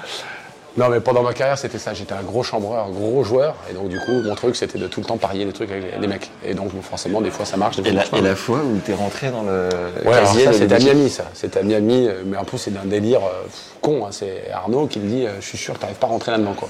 Non, 0.77 0.89
mais 0.89 1.01
pendant 1.01 1.23
ma 1.23 1.35
carrière, 1.35 1.59
c'était 1.59 1.79
ça. 1.79 1.93
J'étais 1.93 2.15
un 2.15 2.23
gros 2.23 2.43
chambreur, 2.43 2.87
un 2.87 2.91
gros 2.91 3.23
joueur. 3.25 3.55
Et 3.71 3.75
donc, 3.75 3.89
du 3.89 3.99
coup, 3.99 4.23
mon 4.25 4.35
truc, 4.35 4.57
c'était 4.57 4.79
de 4.79 4.87
tout 4.87 5.01
le 5.01 5.07
temps 5.07 5.19
parier 5.19 5.45
des 5.45 5.53
trucs 5.53 5.71
avec 5.71 5.85
les, 6.01 6.07
mecs. 6.07 6.31
Et 6.45 6.55
donc, 6.55 6.71
forcément, 6.83 7.21
des 7.21 7.31
fois, 7.31 7.45
ça 7.45 7.59
marche. 7.59 7.77
Des 7.77 7.83
fois, 7.83 7.91
Et 7.91 8.11
la, 8.13 8.19
et 8.19 8.23
la 8.23 8.35
fois 8.35 8.59
où 8.59 8.79
t'es 8.79 8.95
rentré 8.95 9.31
dans 9.31 9.43
le 9.43 9.69
Ouais, 10.05 10.13
casier 10.13 10.45
ça, 10.45 10.53
c'était 10.55 10.75
à. 10.75 10.79
Miami, 10.79 11.11
ça. 11.11 11.25
C'était 11.35 11.61
à 11.61 11.63
Miami, 11.63 12.09
mais 12.25 12.39
en 12.39 12.45
plus, 12.45 12.57
c'est 12.59 12.71
d'un 12.73 12.87
délire 12.87 13.21
euh, 13.21 13.47
con. 13.83 14.07
hein. 14.07 14.09
C'est 14.13 14.51
Arnaud 14.51 14.87
qui 14.87 14.99
me 14.99 15.09
dit 15.09 15.27
euh, 15.27 15.41
Je 15.41 15.47
suis 15.47 15.59
sûr 15.59 15.75
que 15.75 15.81
t'arrives 15.81 15.97
pas 15.97 16.07
à 16.07 16.11
rentrer 16.11 16.33
là-dedans, 16.33 16.55
quoi. 16.55 16.69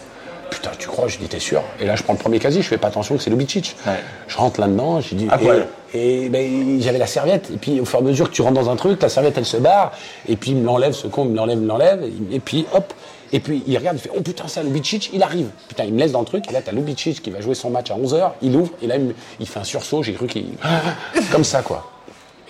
Putain, 0.53 0.71
tu 0.79 0.87
crois 0.89 1.09
Je 1.09 1.19
dis 1.19 1.27
T'es 1.27 1.41
sûr? 1.41 1.63
Et 1.81 1.85
là, 1.87 1.97
je 1.97 2.03
prends 2.03 2.13
le 2.13 2.19
premier 2.19 2.39
casier, 2.39 2.61
je 2.63 2.69
fais 2.69 2.79
pas 2.79 2.89
attention 2.89 3.17
que 3.17 3.23
c'est 3.23 3.31
Lubicic. 3.31 3.75
Ouais. 3.87 3.93
Je 4.29 4.37
rentre 4.37 4.61
là-dedans, 4.61 5.01
j'ai 5.01 5.17
dit. 5.17 5.27
À 5.31 5.39
poil. 5.39 5.67
Et, 5.95 6.25
et, 6.25 6.29
ben, 6.29 6.81
j'avais 6.81 6.99
la 6.99 7.07
serviette. 7.07 7.51
Et 7.53 7.57
puis, 7.57 7.81
au 7.81 7.85
fur 7.85 7.99
et 7.99 8.03
à 8.03 8.05
mesure 8.05 8.29
que 8.31 8.35
tu 8.35 8.43
rentres 8.43 8.55
dans 8.61 8.71
un 8.71 8.77
truc, 8.77 8.99
ta 8.99 9.09
serviette, 9.09 9.37
elle 9.39 9.45
se 9.47 9.57
barre. 9.57 9.93
Et 10.29 10.37
puis, 10.37 10.51
il 10.53 10.57
me 10.59 10.67
l'enlève, 10.67 10.93
ce 10.93 11.07
con, 11.07 11.25
il 11.25 11.31
me 11.33 11.37
l'enlève, 11.37 11.59
il 11.59 11.63
me 11.63 11.69
l'enlève. 11.69 12.05
Et, 12.31 12.41
puis, 12.41 12.67
hop. 12.75 12.93
Et 13.35 13.41
puis, 13.41 13.63
il 13.67 13.77
regarde, 13.79 13.97
il 13.97 14.01
fait 14.01 14.11
Oh 14.15 14.21
putain, 14.21 14.45
c'est 14.47 14.61
un 14.61 14.65
Lubicic, 14.65 15.11
il 15.15 15.23
arrive. 15.23 15.49
Putain, 15.69 15.85
il 15.85 15.95
me 15.95 15.99
laisse 15.99 16.13
dans 16.13 16.21
le 16.21 16.27
truc. 16.27 16.49
Et 16.51 16.53
là, 16.53 16.61
t'as 16.63 16.73
Lubicic 16.73 17.23
qui 17.23 17.31
va 17.31 17.41
jouer 17.41 17.55
son 17.55 17.71
match 17.71 17.91
à 17.91 17.95
11h. 17.95 18.33
Il 18.43 18.55
ouvre. 18.57 18.73
Et 18.83 18.87
là, 18.87 18.97
il, 18.97 19.05
me- 19.05 19.15
il 19.41 19.47
fait 19.47 19.61
un 19.61 19.65
sursaut. 19.65 20.03
J'ai 20.03 20.13
cru 20.13 20.27
qu'il. 20.27 20.47
Comme 21.33 21.45
ça, 21.45 21.63
quoi. 21.63 21.92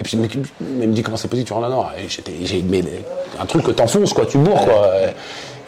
Et 0.03 0.05
puis, 0.05 0.17
le 0.17 0.23
mec, 0.23 0.33
il 0.35 0.89
me 0.89 0.93
dit 0.93 1.05
comment 1.05 1.17
c'est 1.17 1.29
possible, 1.29 1.47
tu 1.47 1.53
rentres 1.53 1.69
là-dedans? 1.69 1.87
Et 1.97 2.09
j'étais- 2.09 2.33
J'ai 2.43 2.65
un 3.41 3.47
truc 3.47 3.63
que 3.63 3.71
t'enfonces, 3.71 4.13
quoi, 4.13 4.27
tu 4.27 4.37
bourres, 4.37 4.65
quoi. 4.65 4.91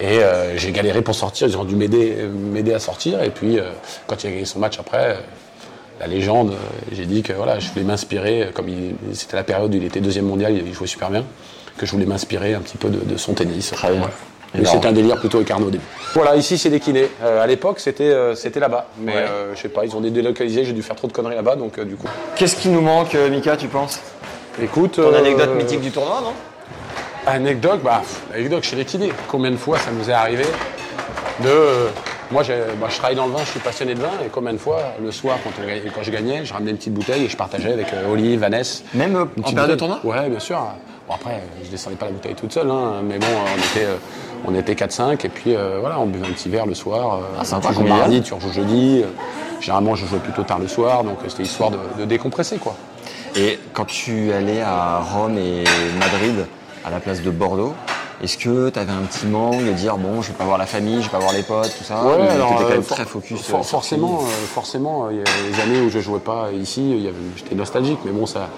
Et 0.01 0.19
euh, 0.19 0.59
j'ai 0.59 0.73
galéré 0.73 1.03
pour 1.03 1.15
sortir, 1.15 1.47
ils 1.47 1.57
ont 1.57 1.63
dû 1.63 1.77
m'aider 1.77 2.17
m'aider 2.53 2.75
à 2.75 2.81
sortir. 2.81 3.23
Et 3.23 3.31
puis, 3.31 3.61
euh, 3.61 3.71
quand 4.09 4.25
il 4.25 4.27
a 4.27 4.31
gagné 4.31 4.45
son 4.45 4.59
match 4.59 4.77
après, 4.81 5.11
euh, 5.11 5.15
la 6.01 6.09
légende, 6.09 6.55
j'ai 6.91 7.07
dit 7.07 7.23
que 7.23 7.33
voilà, 7.33 7.61
je 7.61 7.69
voulais 7.71 7.85
m'inspirer, 7.85 8.49
comme 8.53 8.69
il- 8.69 8.97
c'était 9.15 9.37
la 9.37 9.45
période 9.45 9.73
où 9.73 9.77
il 9.77 9.85
était 9.85 10.01
deuxième 10.01 10.25
mondial, 10.27 10.53
il 10.53 10.75
jouait 10.75 10.89
super 10.89 11.11
bien, 11.11 11.25
que 11.79 11.87
je 11.87 11.93
voulais 11.93 12.07
m'inspirer 12.07 12.55
un 12.55 12.61
petit 12.61 12.77
peu 12.77 12.89
de, 12.89 12.99
de 13.05 13.17
son 13.17 13.35
tennis. 13.35 13.71
Très 13.71 13.93
bien. 13.93 14.11
Mais 14.57 14.65
c'était 14.65 14.87
un 14.87 14.93
délire 14.93 15.19
plutôt 15.19 15.39
avec 15.39 15.51
Arnaud 15.51 15.67
au 15.67 15.71
début. 15.71 15.83
Voilà, 16.15 16.37
ici 16.37 16.59
c'est 16.59 16.71
des 16.71 16.79
kinés. 16.79 17.09
Euh, 17.25 17.43
à 17.43 17.47
l'époque, 17.49 17.81
c'était 17.81 18.05
euh, 18.05 18.37
c'était 18.37 18.61
là-bas. 18.61 18.87
Mais 19.01 19.13
Ouais. 19.13 19.19
euh, 19.29 19.53
je 19.57 19.61
sais 19.63 19.69
pas, 19.69 19.85
ils 19.85 19.97
ont 19.97 20.01
délocalisé, 20.01 20.65
j'ai 20.65 20.73
dû 20.73 20.83
faire 20.83 20.95
trop 20.95 21.09
de 21.09 21.13
conneries 21.13 21.35
là-bas, 21.35 21.57
donc 21.57 21.77
euh, 21.79 21.85
du 21.85 21.97
coup. 21.97 22.07
Qu'est-ce 22.37 22.55
qui 22.55 22.69
nous 22.69 22.81
manque, 22.81 23.17
euh, 23.17 23.29
Mika, 23.31 23.57
tu 23.57 23.67
penses? 23.67 23.99
Écoute. 24.63 24.93
Ton 24.97 25.13
euh, 25.13 25.19
anecdote 25.19 25.55
mythique 25.57 25.81
du 25.81 25.91
tournoi, 25.91 26.21
non? 26.23 26.33
Anecdote, 27.27 27.81
bah, 27.83 28.03
anecdote 28.35 28.63
chez 28.65 28.77
les 28.77 28.85
kinés. 28.85 29.13
Combien 29.29 29.51
de 29.51 29.57
fois 29.57 29.79
ça 29.79 29.91
nous 29.91 30.09
est 30.09 30.13
arrivé 30.13 30.45
de. 31.43 31.49
euh, 31.49 31.89
moi, 32.31 32.43
moi, 32.79 32.89
je 32.91 32.97
travaille 32.97 33.17
dans 33.17 33.27
le 33.27 33.33
vin, 33.33 33.41
je 33.45 33.51
suis 33.51 33.61
passionné 33.61 33.95
de 33.95 34.01
vin, 34.01 34.11
et 34.25 34.29
combien 34.33 34.53
de 34.53 34.59
fois, 34.59 34.81
le 35.03 35.11
soir, 35.13 35.37
quand, 35.45 35.51
on 35.63 35.67
gagnait- 35.67 35.91
quand 35.95 36.03
je 36.03 36.11
gagnais, 36.11 36.45
je 36.45 36.53
ramenais 36.53 36.71
une 36.71 36.77
petite 36.79 36.95
bouteille 36.95 37.25
et 37.25 37.29
je 37.29 37.37
partageais 37.37 37.73
avec 37.73 37.93
euh, 37.93 38.11
Olive, 38.13 38.41
Vanessa. 38.41 38.83
Même 38.95 39.15
euh, 39.17 39.25
en 39.43 39.53
période 39.53 39.71
de 39.71 39.75
tournoi? 39.77 40.01
Ouais, 40.05 40.29
bien 40.29 40.39
sûr. 40.41 40.59
Bon, 41.07 41.15
après, 41.15 41.43
je 41.63 41.69
descendais 41.71 41.97
pas 41.97 42.07
la 42.07 42.13
bouteille 42.13 42.35
toute 42.35 42.53
seule, 42.53 42.71
hein, 42.71 43.03
mais 43.07 43.19
bon, 43.19 43.27
on 43.27 43.59
était, 43.79 43.87
on 44.47 44.55
était 44.55 44.73
4-5, 44.75 45.25
et 45.27 45.29
puis 45.29 45.55
euh, 45.55 45.77
voilà, 45.81 45.99
on 46.01 46.07
buvait 46.07 46.27
un 46.27 46.31
petit 46.33 46.49
verre 46.49 46.65
le 46.67 46.75
soir. 46.75 47.17
euh, 47.17 47.19
Ah, 47.39 47.45
tu 47.61 47.75
joues 47.75 47.83
mardi, 47.83 48.23
tu 48.23 48.33
rejoues 48.35 48.53
jeudi. 48.53 49.03
euh, 49.05 49.09
généralement, 49.61 49.95
je 49.95 50.07
jouais 50.07 50.19
plutôt 50.19 50.43
tard 50.45 50.59
le 50.59 50.69
soir, 50.69 51.05
donc 51.05 51.19
c'était 51.29 51.43
histoire 51.43 51.71
de, 51.71 51.79
de 51.99 52.05
décompresser, 52.07 52.57
quoi. 52.57 52.75
Et 53.37 53.59
quand 53.73 53.85
tu 53.85 54.33
allais 54.33 54.61
à 54.61 54.99
Rome 55.01 55.37
et 55.39 55.65
Madrid, 55.99 56.47
à 56.85 56.91
la 56.91 57.01
place 57.01 57.21
de 57.23 57.31
Bordeaux, 57.31 57.75
est-ce 58.23 58.39
que 58.39 58.71
tu 58.71 58.79
avais 58.79 58.93
un 58.93 59.03
petit 59.03 59.27
manque 59.27 59.59
de 59.65 59.73
dire 59.73 59.97
bon, 59.97 60.23
je 60.23 60.29
vais 60.29 60.35
pas 60.35 60.45
voir 60.45 60.57
la 60.57 60.67
famille, 60.67 60.99
je 60.99 61.07
vais 61.07 61.09
pas 61.11 61.19
voir 61.19 61.33
les 61.33 61.43
potes, 61.43 61.75
tout 61.77 61.83
ça 61.85 62.05
Ouais, 62.05 62.17
ou 62.17 62.31
alors, 62.31 62.55
quand 62.57 62.65
euh, 62.67 62.71
même 62.71 62.83
for- 62.83 62.97
très 62.97 63.05
focus 63.07 63.41
for- 63.43 63.61
euh, 63.61 63.63
forcément, 63.65 64.21
euh, 64.23 64.47
forcément, 64.55 65.11
il 65.11 65.17
y 65.17 65.21
a 65.21 65.25
les 65.51 65.61
années 65.63 65.81
où 65.85 65.91
je 65.91 65.99
jouais 65.99 66.21
pas 66.21 66.51
ici, 66.53 67.09
j'étais 67.37 67.57
nostalgique, 67.57 67.99
mais 68.05 68.13
bon, 68.13 68.27
ça, 68.27 68.49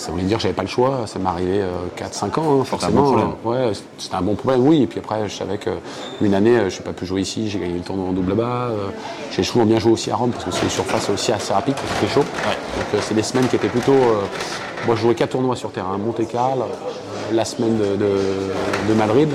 ça 0.00 0.10
voulait 0.10 0.22
dire 0.24 0.38
que 0.38 0.42
j'avais 0.42 0.54
pas 0.54 0.62
le 0.62 0.68
choix. 0.68 1.02
Ça 1.06 1.18
m'est 1.18 1.28
arrivé 1.28 1.62
4-5 1.96 2.40
ans, 2.40 2.60
hein, 2.60 2.64
forcément. 2.64 3.02
bon. 3.44 3.50
Ouais, 3.50 3.72
c'était 3.98 4.14
un 4.14 4.22
bon 4.22 4.34
problème, 4.34 4.66
oui. 4.66 4.82
Et 4.82 4.86
puis 4.86 4.98
après, 4.98 5.28
je 5.28 5.34
savais 5.36 5.58
qu'une 5.58 6.34
année, 6.34 6.56
euh, 6.56 6.70
je 6.70 6.78
n'ai 6.78 6.84
pas 6.84 6.92
pu 6.92 7.04
jouer 7.06 7.20
ici, 7.20 7.50
j'ai 7.50 7.58
gagné 7.58 7.74
le 7.74 7.80
tournoi 7.80 8.08
en 8.08 8.12
double 8.12 8.34
euh, 8.38 8.88
J'ai 9.30 9.42
souvent 9.42 9.66
bien 9.66 9.78
joué 9.78 9.92
aussi 9.92 10.10
à 10.10 10.16
Rome 10.16 10.30
parce 10.30 10.44
que 10.44 10.50
c'est 10.50 10.62
une 10.62 10.70
surface 10.70 11.10
aussi 11.10 11.32
assez 11.32 11.52
rapide, 11.52 11.74
parce 11.74 11.86
que 11.88 12.06
c'est 12.06 12.14
chaud. 12.14 12.20
Donc 12.24 12.86
euh, 12.94 12.98
c'est 13.02 13.14
des 13.14 13.22
semaines 13.22 13.46
qui 13.48 13.56
étaient 13.56 13.68
plutôt. 13.68 13.92
euh, 13.92 14.22
moi, 14.86 14.96
je 14.96 15.02
jouais 15.02 15.14
4 15.14 15.30
tournois 15.30 15.56
sur 15.56 15.70
terrain, 15.72 15.98
Monte-Carlo, 15.98 16.62
euh, 16.62 17.34
la 17.34 17.44
semaine 17.44 17.76
de, 17.78 17.96
de- 17.96 18.88
de 18.88 18.94
Madrid. 18.94 19.28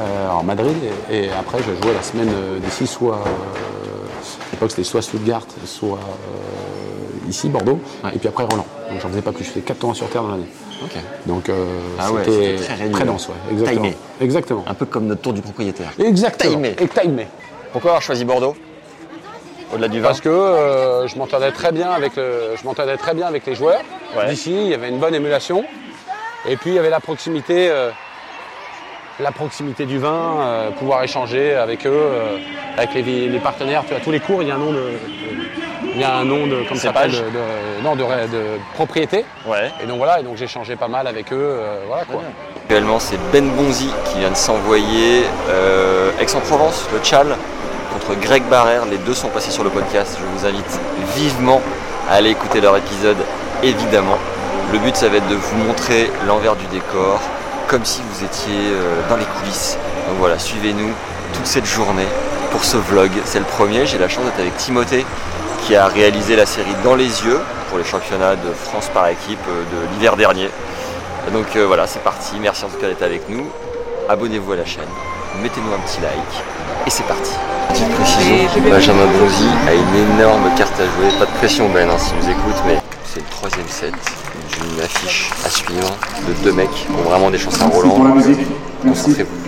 Euh, 0.00 0.24
alors 0.28 0.42
Madrid 0.42 0.74
et, 1.08 1.26
et 1.26 1.30
après 1.30 1.58
je 1.58 1.70
jouais 1.80 1.94
la 1.94 2.02
semaine 2.02 2.28
euh, 2.28 2.58
d'ici 2.58 2.84
soit 2.84 3.14
euh, 3.14 3.18
à 3.18 4.50
l'époque 4.50 4.70
c'était 4.70 4.82
soit 4.82 5.02
Stuttgart 5.02 5.42
soit 5.66 5.98
euh, 5.98 6.63
ici 7.28 7.48
Bordeaux 7.48 7.78
et 8.14 8.18
puis 8.18 8.28
après 8.28 8.44
Roland 8.44 8.66
donc 8.90 9.00
j'en 9.00 9.08
faisais 9.08 9.22
pas 9.22 9.32
plus. 9.32 9.44
Je 9.44 9.50
faisais 9.50 9.60
4 9.62 9.78
tours 9.78 9.96
sur 9.96 10.08
terre 10.08 10.22
dans 10.22 10.28
l'année. 10.30 10.48
Donc 11.26 11.48
euh, 11.48 11.64
Ah 11.98 12.08
c'était 12.24 12.56
très 12.56 12.74
réduit. 12.74 13.04
dense 13.04 13.28
ouais. 13.28 13.34
Exactement. 13.52 13.82
Timé. 13.82 13.96
exactement. 14.20 14.64
Un 14.66 14.74
peu 14.74 14.86
comme 14.86 15.06
notre 15.06 15.22
tour 15.22 15.32
du 15.32 15.40
propriétaire. 15.40 15.90
exactement. 15.98 16.52
Timé. 16.52 16.76
et 16.78 16.88
timé. 16.88 17.26
Pourquoi 17.72 17.92
avoir 17.92 18.02
choisi 18.02 18.24
Bordeaux? 18.24 18.54
Au-delà 19.72 19.88
du 19.88 20.00
vin? 20.00 20.08
Parce 20.08 20.20
que 20.20 20.28
euh, 20.28 21.08
je 21.08 21.16
m'entendais 21.16 21.50
très 21.52 21.72
bien 21.72 21.90
avec 21.90 22.16
le, 22.16 22.54
je 22.60 22.64
m'entendais 22.64 22.96
très 22.96 23.14
bien 23.14 23.26
avec 23.26 23.46
les 23.46 23.54
joueurs. 23.54 23.80
Ouais. 24.16 24.28
d'ici 24.28 24.52
il 24.52 24.68
y 24.68 24.74
avait 24.74 24.90
une 24.90 24.98
bonne 24.98 25.14
émulation. 25.14 25.64
Et 26.46 26.56
puis 26.56 26.70
il 26.70 26.76
y 26.76 26.78
avait 26.78 26.90
la 26.90 27.00
proximité 27.00 27.70
euh, 27.70 27.90
la 29.20 29.30
proximité 29.32 29.86
du 29.86 29.98
vin, 29.98 30.40
euh, 30.40 30.70
pouvoir 30.72 31.02
échanger 31.04 31.54
avec 31.54 31.86
eux, 31.86 31.90
euh, 31.92 32.36
avec 32.76 32.94
les, 32.94 33.28
les 33.28 33.38
partenaires. 33.38 33.82
Tu 33.86 33.90
vois, 33.90 34.00
tous 34.00 34.10
les 34.10 34.20
cours, 34.20 34.42
il 34.42 34.48
y 34.48 34.50
a 34.50 34.56
un 34.56 34.58
nom 34.58 34.72
de, 34.72 34.90
il 35.94 36.00
y 36.00 36.04
a 36.04 36.14
un 36.16 36.24
nom 36.24 36.46
de, 36.46 36.62
comme 36.68 36.76
ça 36.76 36.84
s'appelle, 36.88 37.10
de, 37.10 37.16
Cépage 37.16 37.32
de- 37.32 37.82
non, 37.84 37.94
de, 37.96 38.02
de 38.02 38.42
propriété. 38.74 39.24
Ouais. 39.46 39.70
Et 39.82 39.86
donc 39.86 39.98
voilà, 39.98 40.20
et 40.20 40.22
donc 40.22 40.36
j'ai 40.36 40.46
changé 40.46 40.76
pas 40.76 40.88
mal 40.88 41.06
avec 41.06 41.32
eux, 41.32 41.36
euh, 41.40 41.78
voilà 41.88 42.04
quoi. 42.04 42.20
Actuellement, 42.64 42.98
c'est 42.98 43.18
Ben 43.32 43.48
Bonzi 43.50 43.90
qui 44.06 44.18
vient 44.20 44.30
de 44.30 44.36
s'envoyer 44.36 45.24
euh, 45.50 46.10
Aix-en-Provence, 46.20 46.86
le 46.92 46.98
Tchal, 47.00 47.36
contre 47.92 48.18
Greg 48.20 48.42
Barrère. 48.44 48.86
Les 48.86 48.96
deux 48.98 49.14
sont 49.14 49.28
passés 49.28 49.50
sur 49.50 49.64
le 49.64 49.70
podcast. 49.70 50.18
Je 50.18 50.38
vous 50.38 50.46
invite 50.46 50.78
vivement 51.14 51.60
à 52.10 52.14
aller 52.14 52.30
écouter 52.30 52.60
leur 52.60 52.76
épisode, 52.76 53.18
évidemment. 53.62 54.16
Le 54.72 54.78
but, 54.78 54.96
ça 54.96 55.08
va 55.08 55.18
être 55.18 55.28
de 55.28 55.34
vous 55.34 55.56
montrer 55.58 56.10
l'envers 56.26 56.56
du 56.56 56.64
décor, 56.66 57.20
comme 57.68 57.84
si 57.84 58.00
vous 58.10 58.24
étiez 58.24 58.54
euh, 58.72 59.00
dans 59.10 59.16
les 59.16 59.26
coulisses. 59.26 59.76
Donc 60.08 60.16
voilà, 60.18 60.38
suivez-nous 60.38 60.90
toute 61.34 61.46
cette 61.46 61.66
journée 61.66 62.06
pour 62.50 62.64
ce 62.64 62.78
vlog. 62.78 63.10
C'est 63.26 63.38
le 63.40 63.44
premier. 63.44 63.84
J'ai 63.86 63.98
la 63.98 64.08
chance 64.08 64.24
d'être 64.24 64.40
avec 64.40 64.56
Timothée 64.56 65.04
qui 65.66 65.76
a 65.76 65.86
réalisé 65.86 66.36
la 66.36 66.46
série 66.46 66.74
Dans 66.82 66.94
les 66.94 67.24
yeux 67.24 67.40
pour 67.68 67.78
les 67.78 67.84
championnats 67.84 68.36
de 68.36 68.52
France 68.52 68.90
par 68.92 69.08
équipe 69.08 69.38
euh, 69.48 69.62
de 69.62 69.94
l'hiver 69.94 70.16
dernier. 70.16 70.50
Donc 71.32 71.56
euh, 71.56 71.66
voilà, 71.66 71.86
c'est 71.86 72.02
parti. 72.02 72.36
Merci 72.40 72.64
en 72.64 72.68
tout 72.68 72.76
cas 72.78 72.88
d'être 72.88 73.02
avec 73.02 73.28
nous. 73.28 73.46
Abonnez-vous 74.08 74.52
à 74.52 74.56
la 74.56 74.66
chaîne, 74.66 74.84
mettez-nous 75.42 75.72
un 75.72 75.78
petit 75.78 76.00
like 76.02 76.44
et 76.86 76.90
c'est 76.90 77.06
parti. 77.06 77.32
Petite 77.70 77.90
précision, 77.94 78.36
Benjamin 78.68 79.06
Bonzi 79.06 79.48
a 79.66 79.72
une 79.72 80.12
énorme 80.12 80.50
carte 80.56 80.74
à 80.78 80.84
jouer. 80.84 81.18
Pas 81.18 81.24
de 81.24 81.38
pression 81.38 81.70
Ben 81.70 81.88
hein, 81.88 81.96
si 81.98 82.12
vous 82.20 82.28
écoute, 82.28 82.62
mais 82.66 82.78
c'est 83.06 83.20
le 83.20 83.26
troisième 83.30 83.68
set 83.68 83.94
d'une 84.52 84.80
affiche 84.80 85.30
à 85.46 85.48
suivre 85.48 85.96
de 86.28 86.32
deux 86.44 86.52
mecs 86.52 86.70
qui 86.70 86.86
ont 86.90 87.08
vraiment 87.08 87.30
des 87.30 87.38
chances 87.38 87.60
à 87.62 87.66
Roland. 87.66 88.04
Concentrez-vous. 88.82 89.43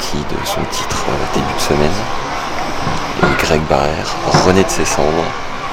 Rookie 0.00 0.24
de 0.34 0.46
son 0.46 0.62
titre 0.70 1.04
euh, 1.08 1.34
début 1.34 1.54
de 1.54 1.60
semaine. 1.60 1.90
Et 3.22 3.42
Greg 3.44 3.60
Barrère 3.62 4.06
renaît 4.44 4.64
de 4.64 4.68
ses 4.68 4.84
cendres 4.84 5.24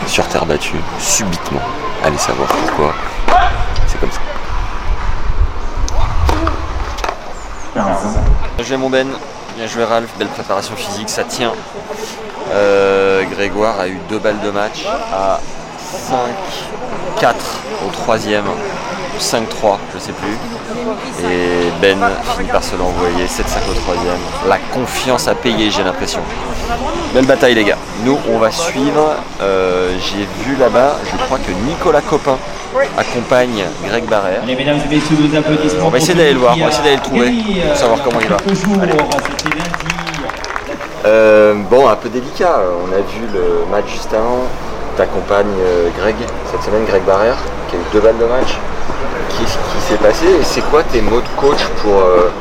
sur 0.05 0.27
terre 0.27 0.45
battue 0.45 0.81
subitement. 0.99 1.61
Allez 2.03 2.17
savoir 2.17 2.49
pourquoi. 2.49 2.93
C'est 3.87 3.99
comme 3.99 4.11
ça. 4.11 4.19
Joué 8.63 8.77
mon 8.77 8.89
Ben, 8.89 9.07
bien 9.55 9.67
joué 9.67 9.83
Ralph, 9.85 10.09
belle 10.17 10.27
préparation 10.27 10.75
physique, 10.75 11.09
ça 11.09 11.23
tient. 11.23 11.53
Euh, 12.51 13.23
Grégoire 13.31 13.79
a 13.79 13.87
eu 13.87 13.99
deux 14.09 14.19
balles 14.19 14.39
de 14.43 14.51
match 14.51 14.85
à 15.13 15.39
5-4 17.19 17.33
au 17.85 17.91
troisième, 17.91 18.45
5-3, 19.19 19.77
je 19.93 19.99
sais 19.99 20.11
plus. 20.13 20.37
Et 21.29 21.71
Ben 21.81 21.97
finit 22.37 22.49
par 22.49 22.63
se 22.63 22.75
l'envoyer, 22.75 23.25
7-5 23.25 23.69
au 23.69 23.73
troisième. 23.73 24.17
La 24.47 24.57
confiance 24.73 25.27
à 25.27 25.35
payer, 25.35 25.69
j'ai 25.71 25.83
l'impression. 25.83 26.19
Belle 27.13 27.25
bataille 27.25 27.55
les 27.55 27.63
gars. 27.63 27.77
Nous 28.03 28.17
on 28.29 28.37
va 28.37 28.51
suivre. 28.51 29.15
Euh, 29.41 29.95
J'ai 29.99 30.27
vu 30.43 30.55
là-bas, 30.59 30.97
je 31.11 31.17
crois 31.25 31.39
que 31.39 31.51
Nicolas 31.67 32.01
Copin 32.01 32.37
accompagne 32.97 33.63
Greg 33.87 34.05
Barrère. 34.05 34.41
Allez, 34.43 34.55
mesdames 34.55 34.79
et 34.85 34.95
messieurs, 34.95 35.15
vos 35.19 35.35
applaudissements. 35.35 35.87
On 35.87 35.89
va 35.89 35.97
essayer 35.97 36.13
d'aller 36.13 36.33
le 36.33 36.39
voir, 36.39 36.55
on 36.57 36.63
va 36.63 36.67
essayer 36.67 36.83
d'aller 36.83 36.95
le 36.97 37.01
trouver, 37.01 37.25
gagné, 37.25 37.61
pour 37.61 37.71
euh, 37.71 37.75
savoir 37.75 38.03
comment 38.03 38.19
il 38.21 38.27
va. 38.27 38.37
Allez. 38.83 38.93
Euh, 41.05 41.53
bon, 41.69 41.87
un 41.87 41.95
peu 41.95 42.09
délicat. 42.09 42.59
On 42.83 42.91
a 42.91 42.97
vu 42.97 43.21
le 43.33 43.65
match 43.71 43.85
juste 43.91 44.13
avant. 44.13 44.43
T'accompagnes 44.97 45.45
euh, 45.61 45.89
Greg 45.99 46.15
cette 46.51 46.63
semaine, 46.63 46.83
Greg 46.85 47.03
Barrère, 47.03 47.37
qui 47.69 47.75
a 47.75 47.79
eu 47.79 47.83
deux 47.93 47.99
balles 47.99 48.17
de 48.17 48.25
match. 48.25 48.57
Qu'est-ce 49.29 49.57
qui 49.57 49.81
s'est 49.87 49.97
passé 49.97 50.25
et 50.25 50.43
c'est 50.43 50.61
quoi 50.69 50.81
tes 50.83 51.01
mots 51.01 51.21
de 51.21 51.39
coach 51.39 51.63
pour 51.83 51.99
euh, 51.99 52.31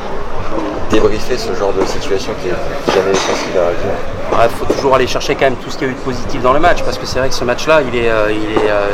débriefer 0.89 1.37
ce 1.37 1.53
genre 1.53 1.73
de 1.73 1.85
situation 1.85 2.31
qui 2.41 2.49
est 2.49 2.93
jamais 2.93 3.13
facile 3.13 3.57
à 3.57 3.67
résoudre 3.67 4.49
Il 4.49 4.57
faut 4.57 4.73
toujours 4.73 4.95
aller 4.95 5.07
chercher 5.07 5.35
quand 5.35 5.45
même 5.45 5.55
tout 5.55 5.69
ce 5.69 5.77
qu'il 5.77 5.87
y 5.87 5.89
a 5.89 5.93
eu 5.93 5.95
de 5.95 5.99
positif 5.99 6.41
dans 6.41 6.53
le 6.53 6.59
match 6.59 6.81
parce 6.83 6.97
que 6.97 7.05
c'est 7.05 7.19
vrai 7.19 7.29
que 7.29 7.35
ce 7.35 7.43
match-là, 7.43 7.81
il 7.81 7.95
est, 7.95 8.09
euh, 8.09 8.31
il 8.31 8.57
est, 8.57 8.69
euh, 8.69 8.89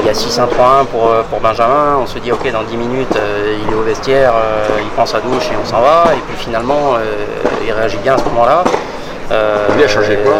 il 0.00 0.06
y 0.06 0.10
a 0.10 0.14
6-1-3-1 0.14 0.84
pour, 0.86 1.08
euh, 1.08 1.22
pour 1.30 1.40
Benjamin. 1.40 1.98
On 2.00 2.06
se 2.06 2.18
dit 2.18 2.32
ok, 2.32 2.50
dans 2.52 2.64
10 2.64 2.76
minutes, 2.76 3.16
il 3.16 3.72
est 3.72 3.74
au 3.74 3.82
vestiaire, 3.82 4.32
il 4.82 4.88
prend 4.90 5.06
sa 5.06 5.20
douche 5.20 5.46
et 5.52 5.56
on 5.62 5.66
s'en 5.66 5.80
va. 5.80 6.06
Et 6.14 6.20
puis 6.28 6.36
finalement, 6.36 6.96
il 7.64 7.72
réagit 7.72 7.98
bien 7.98 8.14
à 8.14 8.18
ce 8.18 8.24
moment-là. 8.24 8.64
Euh, 9.32 9.66
Lui 9.76 9.84
a 9.84 9.88
changé 9.88 10.18
quoi 10.22 10.34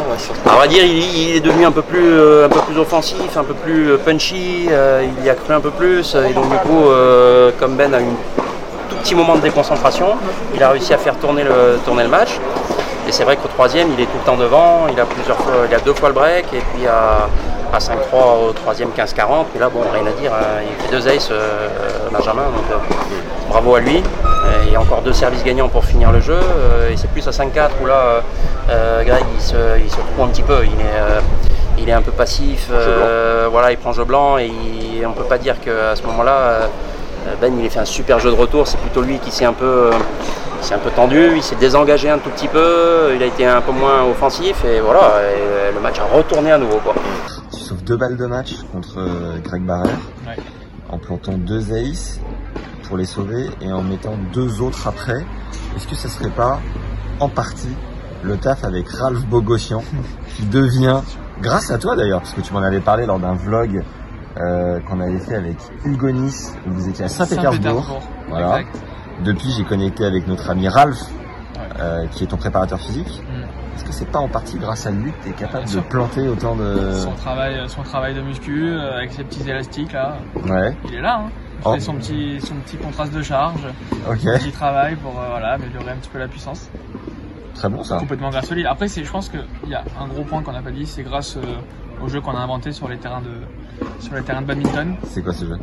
à 0.52 0.56
vrai 0.56 0.68
dire, 0.68 0.84
il, 0.84 1.30
il 1.30 1.36
est 1.36 1.40
devenu 1.40 1.64
un 1.64 1.72
peu 1.72 1.82
plus, 1.82 2.12
euh, 2.12 2.46
un 2.46 2.48
peu 2.48 2.60
plus 2.60 2.78
offensif, 2.78 3.36
un 3.36 3.44
peu 3.44 3.54
plus 3.54 3.92
euh, 3.92 3.96
punchy. 3.96 4.68
il 4.68 5.24
y 5.24 5.30
a 5.30 5.34
cru 5.34 5.54
un 5.54 5.60
peu 5.60 5.70
plus. 5.70 6.14
et 6.14 6.32
donc 6.34 6.48
du 6.50 6.56
coup, 6.58 6.84
comme 7.58 7.76
Ben 7.76 7.94
a 7.94 8.00
eu 8.00 8.04
un 8.04 8.90
tout 8.90 8.96
petit 8.96 9.14
moment 9.14 9.36
de 9.36 9.40
déconcentration, 9.40 10.08
il 10.54 10.62
a 10.62 10.70
réussi 10.70 10.92
à 10.92 10.98
faire 10.98 11.16
tourner 11.16 11.42
le, 11.44 11.78
tourner 11.84 12.02
le 12.02 12.08
match. 12.10 12.38
Et 13.08 13.12
c'est 13.12 13.24
vrai 13.24 13.36
qu'au 13.36 13.48
troisième, 13.48 13.88
il 13.96 14.00
est 14.00 14.06
tout 14.06 14.18
le 14.20 14.26
temps 14.26 14.36
devant. 14.36 14.86
Il 14.92 15.00
a 15.00 15.04
plusieurs 15.04 15.36
fois, 15.38 15.52
il 15.68 15.74
a 15.74 15.78
deux 15.80 15.94
fois 15.94 16.08
le 16.10 16.14
break 16.14 16.46
et 16.52 16.62
puis 16.72 16.86
à, 16.86 17.28
à 17.74 17.78
5-3 17.78 18.48
au 18.48 18.52
troisième 18.52 18.90
15-40. 18.90 19.46
Mais 19.54 19.60
là, 19.60 19.68
bon, 19.68 19.80
rien 19.92 20.06
à 20.06 20.12
dire. 20.20 20.32
hein, 20.32 20.60
il 20.62 20.84
fait 20.84 20.92
deux 20.92 21.08
aces, 21.08 21.30
euh, 21.32 21.68
Benjamin. 22.12 22.42
Donc 22.44 22.64
euh, 22.70 22.74
bravo 23.52 23.74
à 23.76 23.80
lui. 23.80 23.98
Euh, 23.98 24.62
Il 24.66 24.72
y 24.72 24.76
a 24.76 24.80
encore 24.80 25.02
deux 25.02 25.12
services 25.12 25.44
gagnants 25.44 25.68
pour 25.68 25.84
finir 25.84 26.10
le 26.10 26.20
jeu. 26.20 26.34
euh, 26.40 26.90
et 26.90 26.96
c'est 26.96 27.08
plus 27.08 27.26
à 27.28 27.30
5-4 27.32 27.70
où 27.82 27.86
là, 27.86 28.22
euh, 28.70 29.04
Greg, 29.04 29.24
il 29.34 29.40
se, 29.42 29.78
il 29.78 29.90
se 29.90 29.96
trouve 29.96 30.24
un 30.24 30.28
petit 30.28 30.42
peu. 30.42 30.64
Il 30.64 30.80
est, 30.80 30.98
euh, 31.00 31.20
il 31.78 31.88
est 31.88 31.92
un 31.92 32.02
peu 32.02 32.12
passif. 32.12 32.68
euh, 32.70 33.48
voilà, 33.50 33.70
il 33.72 33.76
prend 33.78 33.92
jeu 33.92 34.04
blanc 34.04 34.38
et 34.38 34.46
il- 34.46 35.06
on 35.06 35.12
peut 35.12 35.24
pas 35.24 35.38
dire 35.38 35.56
qu'à 35.60 35.94
ce 35.96 36.02
moment-là. 36.04 36.68
ben 37.40 37.52
il 37.56 37.64
a 37.66 37.70
fait 37.70 37.78
un 37.78 37.84
super 37.84 38.18
jeu 38.18 38.30
de 38.32 38.36
retour, 38.36 38.66
c'est 38.66 38.78
plutôt 38.78 39.00
lui 39.00 39.18
qui 39.20 39.30
s'est 39.30 39.44
un 39.44 39.52
peu, 39.52 39.64
euh, 39.64 39.90
s'est 40.60 40.74
un 40.74 40.78
peu 40.78 40.90
tendu, 40.90 41.22
il 41.36 41.42
s'est 41.42 41.54
désengagé 41.54 42.10
un 42.10 42.18
tout 42.18 42.30
petit 42.30 42.48
peu, 42.48 43.12
il 43.14 43.22
a 43.22 43.26
été 43.26 43.46
un 43.46 43.60
peu 43.60 43.70
moins 43.70 44.02
offensif 44.10 44.64
et 44.64 44.80
voilà, 44.80 45.04
et 45.32 45.72
le 45.72 45.78
match 45.80 46.00
a 46.00 46.16
retourné 46.16 46.50
à 46.50 46.58
nouveau 46.58 46.78
quoi. 46.78 46.94
Tu 47.54 47.60
sauves 47.60 47.84
deux 47.84 47.96
balles 47.96 48.16
de 48.16 48.26
match 48.26 48.54
contre 48.72 48.96
Greg 49.44 49.62
Barrère 49.62 49.98
Ouais. 50.26 50.34
en 50.90 50.98
plantant 50.98 51.34
deux 51.38 51.62
aces 51.72 52.18
pour 52.82 52.96
les 52.96 53.04
sauver 53.04 53.48
et 53.60 53.72
en 53.72 53.82
mettant 53.82 54.14
deux 54.32 54.60
autres 54.60 54.86
après. 54.86 55.24
Est-ce 55.76 55.86
que 55.88 55.94
ça 55.94 56.08
serait 56.08 56.30
pas 56.30 56.60
en 57.20 57.28
partie 57.28 57.74
le 58.22 58.36
taf 58.36 58.64
avec 58.64 58.88
Ralph 58.88 59.24
Bogossian 59.26 59.82
qui 60.36 60.44
devient, 60.46 61.00
grâce 61.40 61.70
à 61.70 61.78
toi 61.78 61.96
d'ailleurs, 61.96 62.20
parce 62.20 62.34
que 62.34 62.40
tu 62.40 62.52
m'en 62.52 62.60
avais 62.60 62.80
parlé 62.80 63.04
lors 63.06 63.18
d'un 63.18 63.34
vlog 63.34 63.82
euh, 64.38 64.78
qu'on 64.80 65.00
avait 65.00 65.18
fait 65.18 65.34
avec 65.34 65.56
Hugo 65.84 66.10
Nice, 66.10 66.54
où 66.66 66.70
vous 66.72 66.88
étiez 66.88 67.04
à 67.04 67.08
Saint-Pétersbourg. 67.08 67.52
Saint-Pétersbourg, 67.84 68.02
Voilà. 68.28 68.60
exact. 68.60 68.82
Depuis, 69.24 69.50
j'ai 69.56 69.64
connecté 69.64 70.04
avec 70.04 70.26
notre 70.26 70.48
ami 70.50 70.68
Ralph, 70.68 71.00
Ouais. 71.54 71.80
euh, 71.80 72.06
qui 72.12 72.24
est 72.24 72.26
ton 72.28 72.36
préparateur 72.38 72.78
physique. 72.80 73.22
Mm. 73.28 73.42
Est-ce 73.76 73.84
que 73.84 73.92
c'est 73.92 74.08
pas 74.10 74.18
en 74.20 74.28
partie 74.28 74.58
grâce 74.58 74.86
à 74.86 74.90
lui 74.90 75.10
que 75.12 75.22
tu 75.24 75.28
es 75.30 75.32
capable 75.32 75.64
Bien 75.64 75.66
de 75.66 75.70
sûr. 75.80 75.84
planter 75.84 76.28
autant 76.28 76.54
de... 76.56 76.92
Son 76.94 77.12
travail, 77.12 77.60
son 77.68 77.82
travail 77.82 78.14
de 78.14 78.20
muscu 78.22 78.68
euh, 78.68 78.96
avec 78.98 79.12
ses 79.12 79.24
petits 79.24 79.48
élastiques 79.48 79.92
là, 79.92 80.16
Ouais, 80.48 80.76
il 80.88 80.94
est 80.94 81.00
là. 81.00 81.24
Hein. 81.26 81.30
Il 81.64 81.68
Oh. 81.68 81.74
fait 81.74 81.80
son 81.80 81.94
petit, 81.94 82.40
son 82.40 82.54
petit 82.56 82.76
contraste 82.76 83.12
de 83.12 83.22
charge, 83.22 83.60
ok, 84.10 84.18
petit 84.18 84.50
travail 84.50 84.96
pour 84.96 85.12
euh, 85.20 85.28
voilà, 85.30 85.52
améliorer 85.52 85.90
un 85.92 85.96
petit 85.96 86.10
peu 86.10 86.18
la 86.18 86.26
puissance. 86.28 86.68
très 87.54 87.68
bon 87.68 87.84
ça. 87.84 87.98
Complètement 87.98 88.30
grâce 88.30 88.50
à 88.50 88.54
lui. 88.56 88.66
Après, 88.66 88.88
je 88.88 89.10
pense 89.10 89.28
qu'il 89.28 89.40
y 89.70 89.74
a 89.74 89.84
un 90.00 90.08
gros 90.08 90.24
point 90.24 90.42
qu'on 90.42 90.52
n'a 90.52 90.62
pas 90.62 90.72
dit, 90.72 90.86
c'est 90.86 91.04
grâce 91.04 91.36
euh, 91.36 91.42
au 92.04 92.08
jeu 92.08 92.20
qu'on 92.20 92.34
a 92.34 92.40
inventé 92.40 92.72
sur 92.72 92.88
les 92.88 92.96
terrains 92.96 93.20
de, 93.22 93.30
sur 94.00 94.14
les 94.14 94.22
terrains 94.22 94.42
de 94.42 94.46
badminton. 94.46 94.96
C'est 95.04 95.22
quoi 95.22 95.32
ce 95.32 95.44
jeu? 95.44 95.56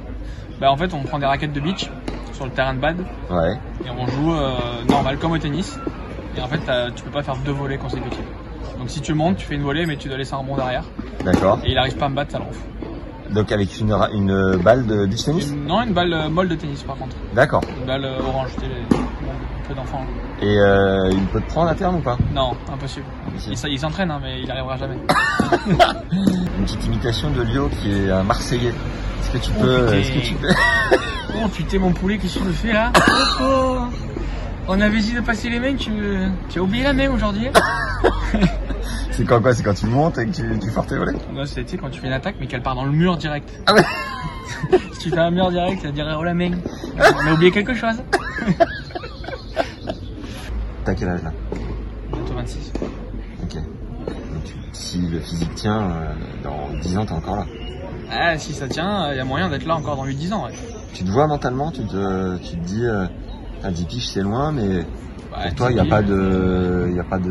Bah, 0.62 0.72
en 0.72 0.78
fait, 0.78 0.94
on 0.94 1.04
prend 1.04 1.20
des 1.20 1.26
raquettes 1.26 1.52
de 1.54 1.60
beach 1.60 1.90
sur 2.34 2.46
le 2.46 2.52
terrain 2.52 2.74
de 2.74 2.80
bad 2.80 2.98
Ouais, 3.30 3.54
et 3.86 3.90
on 3.90 4.08
joue 4.08 4.34
euh, 4.34 4.54
normal 4.88 5.18
comme 5.18 5.34
au 5.34 5.38
tennis. 5.38 5.78
Et 6.38 6.42
en 6.42 6.48
fait, 6.48 6.62
tu 6.96 7.04
peux 7.04 7.12
pas 7.12 7.24
faire 7.24 7.36
deux 7.44 7.52
volées 7.52 7.78
consécutives. 7.78 8.24
Donc 8.78 8.90
si 8.90 9.02
tu 9.02 9.14
montes, 9.14 9.36
tu 9.36 9.46
fais 9.46 9.56
une 9.56 9.64
volée, 9.64 9.86
mais 9.86 9.98
tu 9.98 10.08
dois 10.08 10.18
laisser 10.18 10.34
un 10.34 10.38
rebond 10.38 10.56
derrière. 10.56 10.86
d'accord. 11.26 11.60
Et 11.66 11.72
il 11.72 11.78
arrive 11.78 11.98
pas 11.98 12.06
à 12.06 12.10
me 12.10 12.16
battre, 12.16 12.32
ça 12.32 12.38
le 12.38 12.46
rend 12.46 12.52
fou. 12.54 12.64
Donc 13.32 13.52
avec 13.52 13.80
une, 13.80 13.92
une 14.14 14.58
balle 14.58 14.86
de 14.88 15.06
beach 15.06 15.24
tennis? 15.26 15.50
Une- 15.52 15.66
non, 15.68 15.82
une 15.84 15.94
balle 15.94 16.14
euh, 16.14 16.30
molle 16.30 16.48
de 16.50 16.56
tennis 16.56 16.82
par 16.84 16.96
contre. 16.98 17.16
D'accord. 17.36 17.62
Une 17.80 17.86
balle 17.86 18.06
euh, 18.06 18.20
orange, 18.28 18.50
tu 18.56 18.62
sais, 18.62 18.68
les- 18.68 18.98
un 18.98 19.68
peu 19.68 19.74
d'enfant. 19.76 20.02
Et 20.42 20.46
euh, 20.58 21.10
il 21.12 21.26
peut 21.28 21.40
te 21.42 21.48
prendre 21.52 21.70
à 21.70 21.76
terme 21.76 21.98
ou 21.98 22.00
pas? 22.00 22.18
Non, 22.34 22.54
impossible. 22.74 23.06
Impossible. 23.28 23.56
Il, 23.70 23.80
s'entraîne, 23.80 24.10
hein, 24.10 24.20
mais 24.22 24.42
il 24.42 24.50
arrivera 24.50 24.78
jamais. 24.78 24.96
Une 26.12 26.64
petite 26.66 26.86
imitation 26.88 27.30
de 27.30 27.42
Lio 27.44 27.70
qui 27.70 27.92
est 27.92 28.10
un 28.10 28.24
Marseillais. 28.24 28.70
Est-ce 29.22 29.32
que 29.32 29.38
tu 29.38 29.52
Oh, 29.60 29.62
peux... 29.64 29.86
putain. 29.86 29.98
Est-ce 29.98 30.12
que 30.12 30.20
tu 30.26 30.34
peux... 30.36 30.48
Oh 31.42 31.48
putain, 31.48 31.78
mon 31.80 31.92
poulet, 31.92 32.18
qu'est-ce 32.18 32.34
que 32.36 32.40
tu 32.40 32.46
me 32.46 32.52
fais 32.52 32.74
là? 32.74 32.92
Oh, 33.42 33.78
On 34.68 34.82
avait 34.82 35.00
dit 35.00 35.14
de 35.14 35.22
passer 35.22 35.50
les 35.50 35.60
mains, 35.60 35.76
tu, 35.76 35.92
tu 36.50 36.60
as 36.60 36.62
oublié 36.64 36.84
la 36.84 36.94
main 36.94 37.10
aujourd'hui 37.12 37.48
C'est 39.20 39.26
quand 39.26 39.42
quoi 39.42 39.54
C'est 39.54 39.64
quand 39.64 39.74
tu 39.74 39.86
montes 39.86 40.18
et 40.18 40.26
que 40.28 40.32
tu, 40.32 40.60
tu 40.60 40.70
fortes 40.70 40.88
tes 40.88 40.96
volets 40.96 41.12
Non, 41.34 41.44
c'est 41.46 41.66
tu 41.66 41.72
sais, 41.72 41.78
quand 41.78 41.90
tu 41.90 42.00
fais 42.00 42.08
une 42.08 42.14
attaque, 42.14 42.36
mais 42.40 42.48
qu'elle 42.48 42.64
part 42.64 42.76
dans 42.76 42.86
le 42.86 42.94
mur 42.94 43.18
direct. 43.18 43.52
Ah 43.66 43.74
ouais 43.74 43.84
si 44.94 45.00
tu 45.00 45.10
fais 45.10 45.18
un 45.18 45.30
mur 45.30 45.52
direct, 45.52 45.82
ça 45.82 45.92
dirait 45.92 46.14
oh 46.18 46.24
la 46.24 46.34
main. 46.34 46.52
On 46.98 47.28
a 47.28 47.34
oublié 47.34 47.52
quelque 47.52 47.74
chose. 47.74 47.96
T'as 50.86 50.96
quel 50.96 51.10
âge 51.10 51.22
là? 51.22 51.34
Bientôt 52.14 52.34
26. 52.34 52.72
Ok. 53.44 53.56
Donc 53.56 54.54
si 54.72 55.00
le 55.02 55.20
physique 55.20 55.54
tient, 55.54 55.82
euh, 55.82 56.14
dans 56.42 56.70
10 56.82 56.98
ans 57.00 57.06
t'es 57.06 57.12
encore 57.12 57.36
là. 57.36 57.46
Ah, 58.10 58.38
si 58.38 58.54
ça 58.54 58.70
tient, 58.70 59.12
il 59.12 59.18
y 59.18 59.20
a 59.20 59.26
moyen 59.26 59.50
d'être 59.50 59.66
là 59.66 59.76
encore 59.76 59.98
dans 59.98 60.06
8-10 60.06 60.32
ans. 60.32 60.46
Ouais. 60.46 60.54
Tu 60.94 61.04
te 61.04 61.12
vois 61.12 61.28
mentalement, 61.28 61.72
tu 61.72 61.84
te, 61.84 62.38
tu 62.38 62.56
te 62.56 62.66
dis, 62.66 62.86
euh, 62.86 63.06
à 63.66 63.72
10 63.72 63.84
piges 63.84 64.08
c'est 64.08 64.22
loin, 64.22 64.54
mais 64.54 64.86
Bah, 65.32 65.38
Pour 65.48 65.56
toi, 65.56 65.72
il 65.72 65.74
n'y 65.76 65.80
a 65.80 65.84
10 65.84 65.90
pas 65.90 66.02
piges, 66.02 66.10
de, 66.10 66.88
il 66.90 66.96
y 66.96 67.00
a 67.00 67.04
pas 67.04 67.20
de, 67.20 67.30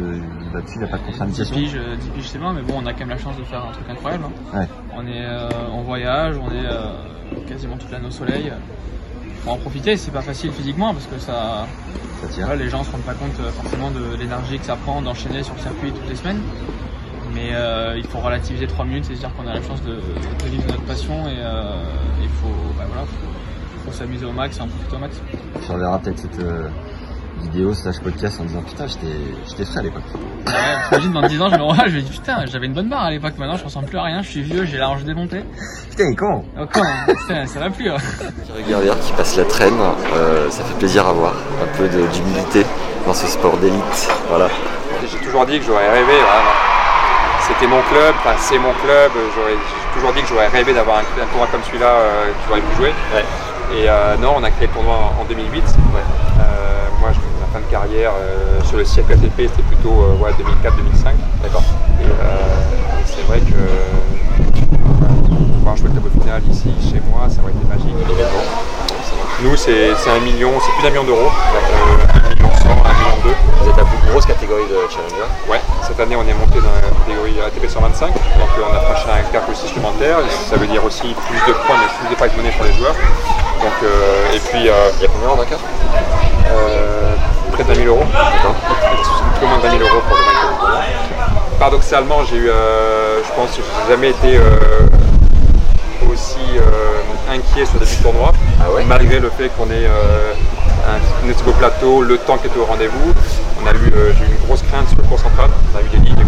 là-dessus, 0.54 0.74
il 0.76 0.78
n'y 0.78 0.84
a 0.84 0.88
pas 0.88 0.98
de 0.98 1.02
10 1.02 1.06
contre-indication. 1.06 1.56
piges, 1.56 1.74
euh, 1.76 1.96
10 1.96 2.08
piges, 2.10 2.28
c'est 2.28 2.38
bien, 2.38 2.52
mais 2.52 2.62
bon, 2.62 2.74
on 2.82 2.86
a 2.86 2.92
quand 2.92 3.00
même 3.00 3.08
la 3.10 3.18
chance 3.18 3.36
de 3.36 3.42
faire 3.44 3.64
un 3.64 3.72
truc 3.72 3.88
incroyable. 3.90 4.24
hein. 4.54 4.58
Ouais. 4.58 4.68
On 4.96 5.06
est 5.06 5.24
euh, 5.26 5.48
en 5.72 5.82
voyage, 5.82 6.36
on 6.40 6.48
est 6.50 6.64
euh, 6.66 6.92
quasiment 7.48 7.76
toute 7.76 7.90
l'année 7.90 8.06
au 8.06 8.10
soleil. 8.12 8.52
Faut 9.42 9.50
en 9.50 9.56
profiter, 9.56 9.96
c'est 9.96 10.10
pas 10.12 10.22
facile 10.22 10.52
physiquement 10.52 10.92
parce 10.92 11.06
que 11.06 11.18
ça, 11.18 11.66
Ça 12.22 12.44
voilà, 12.44 12.56
les 12.56 12.68
gens 12.68 12.82
se 12.84 12.90
rendent 12.92 13.02
pas 13.02 13.14
compte 13.14 13.38
euh, 13.40 13.50
forcément 13.50 13.90
de 13.90 14.16
l'énergie 14.18 14.58
que 14.58 14.64
ça 14.64 14.76
prend 14.76 15.00
d'enchaîner 15.02 15.42
sur 15.42 15.54
le 15.54 15.60
circuit 15.60 15.90
toutes 15.92 16.08
les 16.08 16.16
semaines. 16.16 16.40
Mais 17.34 17.50
euh, 17.52 17.94
il 17.96 18.04
faut 18.04 18.18
relativiser 18.18 18.66
3 18.66 18.84
minutes 18.86 19.10
et 19.10 19.14
se 19.14 19.20
dire 19.20 19.30
qu'on 19.36 19.46
a 19.46 19.54
la 19.54 19.62
chance 19.62 19.82
de, 19.82 19.96
de 19.96 20.48
vivre 20.50 20.64
notre 20.68 20.82
passion 20.84 21.28
et 21.28 21.36
euh, 21.38 21.72
il 22.22 22.28
faut, 22.28 22.48
bah, 22.76 22.84
voilà, 22.88 23.02
faut, 23.06 23.84
faut 23.90 23.92
s'amuser 23.92 24.24
au 24.24 24.32
max 24.32 24.56
et 24.58 24.62
en 24.62 24.66
profiter 24.66 24.96
au 24.96 24.98
max. 24.98 25.20
Tu 25.64 25.70
reverras 25.72 25.98
peut-être 25.98 26.18
cette 26.18 26.40
euh, 26.40 26.68
vidéo 27.42 27.72
slash 27.74 27.98
podcast 28.00 28.40
en 28.40 28.44
disant 28.44 28.62
putain, 28.62 28.86
j'étais, 28.86 29.06
j'étais 29.48 29.64
frais 29.64 29.80
à 29.80 29.82
l'époque. 29.82 30.02
Ouais, 30.46 30.52
T'imagines 30.88 31.12
dans 31.12 31.22
10 31.26 31.42
ans, 31.42 31.48
je 31.50 31.56
me 31.56 31.62
revois, 31.62 31.84
je 31.88 31.96
me 31.96 32.00
dis 32.02 32.10
putain, 32.10 32.44
j'avais 32.46 32.66
une 32.66 32.74
bonne 32.74 32.88
barre 32.88 33.04
à 33.04 33.10
l'époque, 33.10 33.34
maintenant 33.38 33.56
je 33.56 33.64
ressemble 33.64 33.86
plus 33.86 33.98
à 33.98 34.02
rien, 34.02 34.22
je 34.22 34.28
suis 34.28 34.42
vieux, 34.42 34.64
j'ai 34.64 34.78
la 34.78 34.90
hanche 34.90 35.04
démontée. 35.04 35.44
Putain, 35.90 36.04
il 36.04 36.12
est 36.12 36.16
con. 36.16 36.44
Oh, 36.58 36.64
con, 36.72 36.82
putain, 37.06 37.46
ça 37.46 37.60
va 37.60 37.70
plus. 37.70 37.90
hein. 37.90 37.96
Qui 39.02 39.12
passe 39.12 39.36
la 39.36 39.44
traîne, 39.44 39.78
euh, 40.14 40.50
ça 40.50 40.64
fait 40.64 40.78
plaisir 40.78 41.06
à 41.06 41.12
voir. 41.12 41.34
Un 41.62 41.76
peu 41.76 41.88
d'humilité 41.88 42.64
dans 43.06 43.14
ce 43.14 43.26
sport 43.26 43.56
d'élite. 43.58 44.08
Voilà. 44.28 44.48
J'ai 45.10 45.18
toujours 45.26 45.46
dit 45.46 45.58
que 45.58 45.64
j'aurais 45.64 45.90
rêvé. 45.90 46.14
C'était 47.46 47.66
mon 47.66 47.80
club, 47.82 48.14
enfin 48.18 48.34
c'est 48.38 48.58
mon 48.58 48.72
club, 48.84 49.10
j'aurais- 49.34 49.52
j'ai 49.56 49.94
toujours 50.00 50.12
dit 50.12 50.20
que 50.22 50.28
j'aurais 50.28 50.48
rêvé 50.48 50.74
d'avoir 50.74 50.98
un, 50.98 51.22
un 51.22 51.26
tournoi 51.26 51.46
comme 51.50 51.62
celui-là 51.62 51.86
euh, 51.86 52.26
que 52.26 52.36
j'aurais 52.48 52.60
pu 52.60 52.76
jouer. 52.76 52.92
Et 53.74 53.88
euh, 53.88 54.16
non, 54.18 54.34
on 54.36 54.42
a 54.44 54.50
créé 54.50 54.66
le 54.66 54.72
tournoi 54.74 54.94
en, 54.94 55.22
en 55.22 55.24
2008. 55.24 55.62
Euh, 55.64 56.87
moi, 57.00 57.10
je, 57.12 57.18
ma 57.40 57.46
fin 57.52 57.60
de 57.64 57.70
carrière 57.70 58.12
euh, 58.16 58.60
sur 58.64 58.76
le 58.76 58.84
siècle 58.84 59.12
ATP, 59.12 59.48
c'était 59.50 59.62
plutôt 59.62 60.02
euh, 60.02 60.16
ouais, 60.22 60.30
2004-2005. 60.32 61.14
D'accord. 61.42 61.62
Et, 62.00 62.04
euh, 62.04 63.00
et 63.00 63.04
c'est 63.06 63.22
vrai 63.26 63.40
que 63.40 63.54
pouvoir 65.58 65.76
jouer 65.76 65.88
le 65.88 65.94
tableau 65.94 66.10
final 66.20 66.42
ici, 66.50 66.70
chez 66.82 67.00
moi, 67.10 67.28
ça 67.28 67.40
aurait 67.42 67.52
été 67.52 67.66
magique. 67.68 67.94
Nous, 69.40 69.56
c'est 69.56 69.94
c'est 69.96 70.10
un 70.10 70.20
million, 70.20 70.50
c'est 70.60 70.72
plus 70.72 70.82
d'un 70.82 70.90
million 70.90 71.04
d'euros. 71.04 71.30
Euh, 71.30 72.18
un 72.26 72.34
million 72.34 72.50
cent, 72.58 72.74
un 72.74 72.94
million 72.98 73.16
deux. 73.22 73.36
Vous 73.62 73.70
êtes 73.70 73.76
la 73.76 73.84
plus 73.84 73.98
grosse 74.10 74.26
catégorie 74.26 74.66
de 74.66 74.78
challenger. 74.90 75.28
Ouais, 75.48 75.60
cette 75.86 76.00
année 76.00 76.16
on 76.16 76.26
est 76.26 76.34
monté 76.34 76.58
dans 76.58 76.74
la 76.74 76.82
catégorie 76.82 77.38
ATP 77.40 77.68
125, 77.68 78.12
donc 78.12 78.50
on 78.58 78.74
a 78.74 78.80
franchi 78.80 79.06
un 79.08 79.22
cap 79.32 79.48
aussi 79.48 79.68
supplémentaire, 79.68 80.18
ça 80.50 80.56
veut 80.56 80.66
dire 80.66 80.84
aussi 80.84 81.14
plus 81.14 81.40
de 81.46 81.52
points, 81.66 81.76
mais 81.78 81.86
plus 82.00 82.10
de 82.10 82.18
prize 82.18 82.36
money 82.36 82.50
pour 82.56 82.66
les 82.66 82.72
joueurs. 82.72 82.94
Donc, 83.62 83.74
euh, 83.82 84.34
et 84.34 84.38
puis, 84.38 84.68
euh, 84.68 84.90
Il 84.98 85.02
y 85.02 85.06
a 85.06 85.08
combien 85.10 85.30
en 85.30 85.38
euh, 85.38 85.44
près 87.52 87.64
de 87.64 87.68
20 87.68 87.74
000 87.74 87.88
euros, 87.88 88.04
un 88.04 89.40
peu 89.40 89.46
moins 89.46 89.58
de 89.58 89.62
20 89.62 89.70
000 89.70 89.82
euros 89.82 90.02
pour 90.06 90.16
le 90.16 90.22
vainqueur. 90.22 90.48
Paradoxalement, 91.58 92.24
j'ai 92.24 92.36
eu, 92.36 92.48
euh, 92.48 93.20
je 93.24 93.32
pense, 93.34 93.56
que 93.56 93.62
j'ai 93.62 93.92
jamais 93.92 94.10
été 94.10 94.36
euh, 94.36 94.86
aussi 96.10 96.38
euh, 96.56 97.34
inquiet 97.34 97.64
sur 97.66 97.74
le 97.74 97.80
début 97.80 97.96
du 97.96 98.02
tournoi, 98.02 98.32
Ah 98.60 98.70
ouais? 98.70 98.84
Malgré 98.84 99.18
le 99.18 99.30
fait 99.30 99.48
qu'on 99.50 99.66
ait 99.70 99.86
euh, 99.86 100.34
un, 100.88 101.44
beau 101.44 101.52
plateau, 101.52 102.02
le 102.02 102.18
temps 102.18 102.38
qui 102.38 102.46
était 102.46 102.58
au 102.58 102.64
rendez-vous. 102.64 103.12
On 103.62 103.66
a 103.66 103.72
eu, 103.72 103.92
euh, 103.92 104.12
j'ai 104.16 104.24
eu 104.24 104.36
une 104.38 104.46
grosse 104.46 104.62
crainte 104.62 104.88
sur 104.88 104.98
le 104.98 105.02
cours 105.04 105.18
central. 105.18 105.50
On 105.74 105.78
a 105.78 105.82
eu 105.82 105.88
des 105.88 105.98
lignes 105.98 106.16
qui 106.16 106.22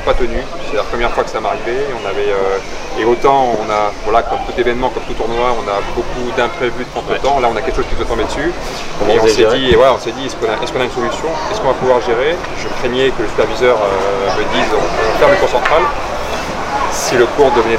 pas 0.00 0.14
tenu. 0.14 0.42
C'est 0.70 0.76
la 0.76 0.82
première 0.84 1.10
fois 1.10 1.24
que 1.24 1.30
ça 1.30 1.40
m'arrivait. 1.40 1.86
On 2.02 2.06
avait 2.08 2.30
euh, 2.30 3.00
et 3.00 3.04
autant 3.04 3.54
on 3.60 3.70
a, 3.70 3.92
voilà, 4.04 4.22
comme 4.22 4.38
tout 4.46 4.58
événement, 4.58 4.90
comme 4.90 5.02
tout 5.04 5.14
tournoi, 5.14 5.54
on 5.56 5.66
a 5.68 5.80
beaucoup 5.94 6.30
d'imprévus 6.36 6.84
de 6.84 6.90
contre-temps. 6.90 7.40
Là, 7.40 7.48
on 7.52 7.56
a 7.56 7.60
quelque 7.62 7.76
chose 7.76 7.88
qui 7.88 7.94
peut 7.94 8.04
tomber 8.04 8.24
dessus. 8.24 8.52
Comment 8.98 9.12
et 9.12 9.20
on 9.20 9.26
s'est 9.26 9.46
dit, 9.56 9.70
et 9.70 9.76
ouais, 9.76 9.88
on 9.94 9.98
s'est 9.98 10.12
dit, 10.12 10.26
est-ce 10.26 10.36
qu'on 10.36 10.50
a, 10.50 10.56
qu'on 10.56 10.80
a 10.80 10.84
une 10.84 10.90
solution? 10.90 11.28
Est-ce 11.50 11.60
qu'on 11.60 11.68
va 11.68 11.74
pouvoir 11.74 12.00
gérer? 12.00 12.36
Je 12.58 12.68
craignais 12.80 13.10
que 13.10 13.22
le 13.22 13.28
superviseur 13.28 13.76
euh, 13.76 14.38
me 14.38 14.44
dise, 14.54 14.70
on, 14.72 14.78
on 14.78 15.18
ferme 15.18 15.32
le 15.32 15.36
cours 15.38 15.48
central. 15.48 15.82
Si 16.92 17.16
le 17.16 17.26
cours 17.26 17.50
devenait 17.52 17.78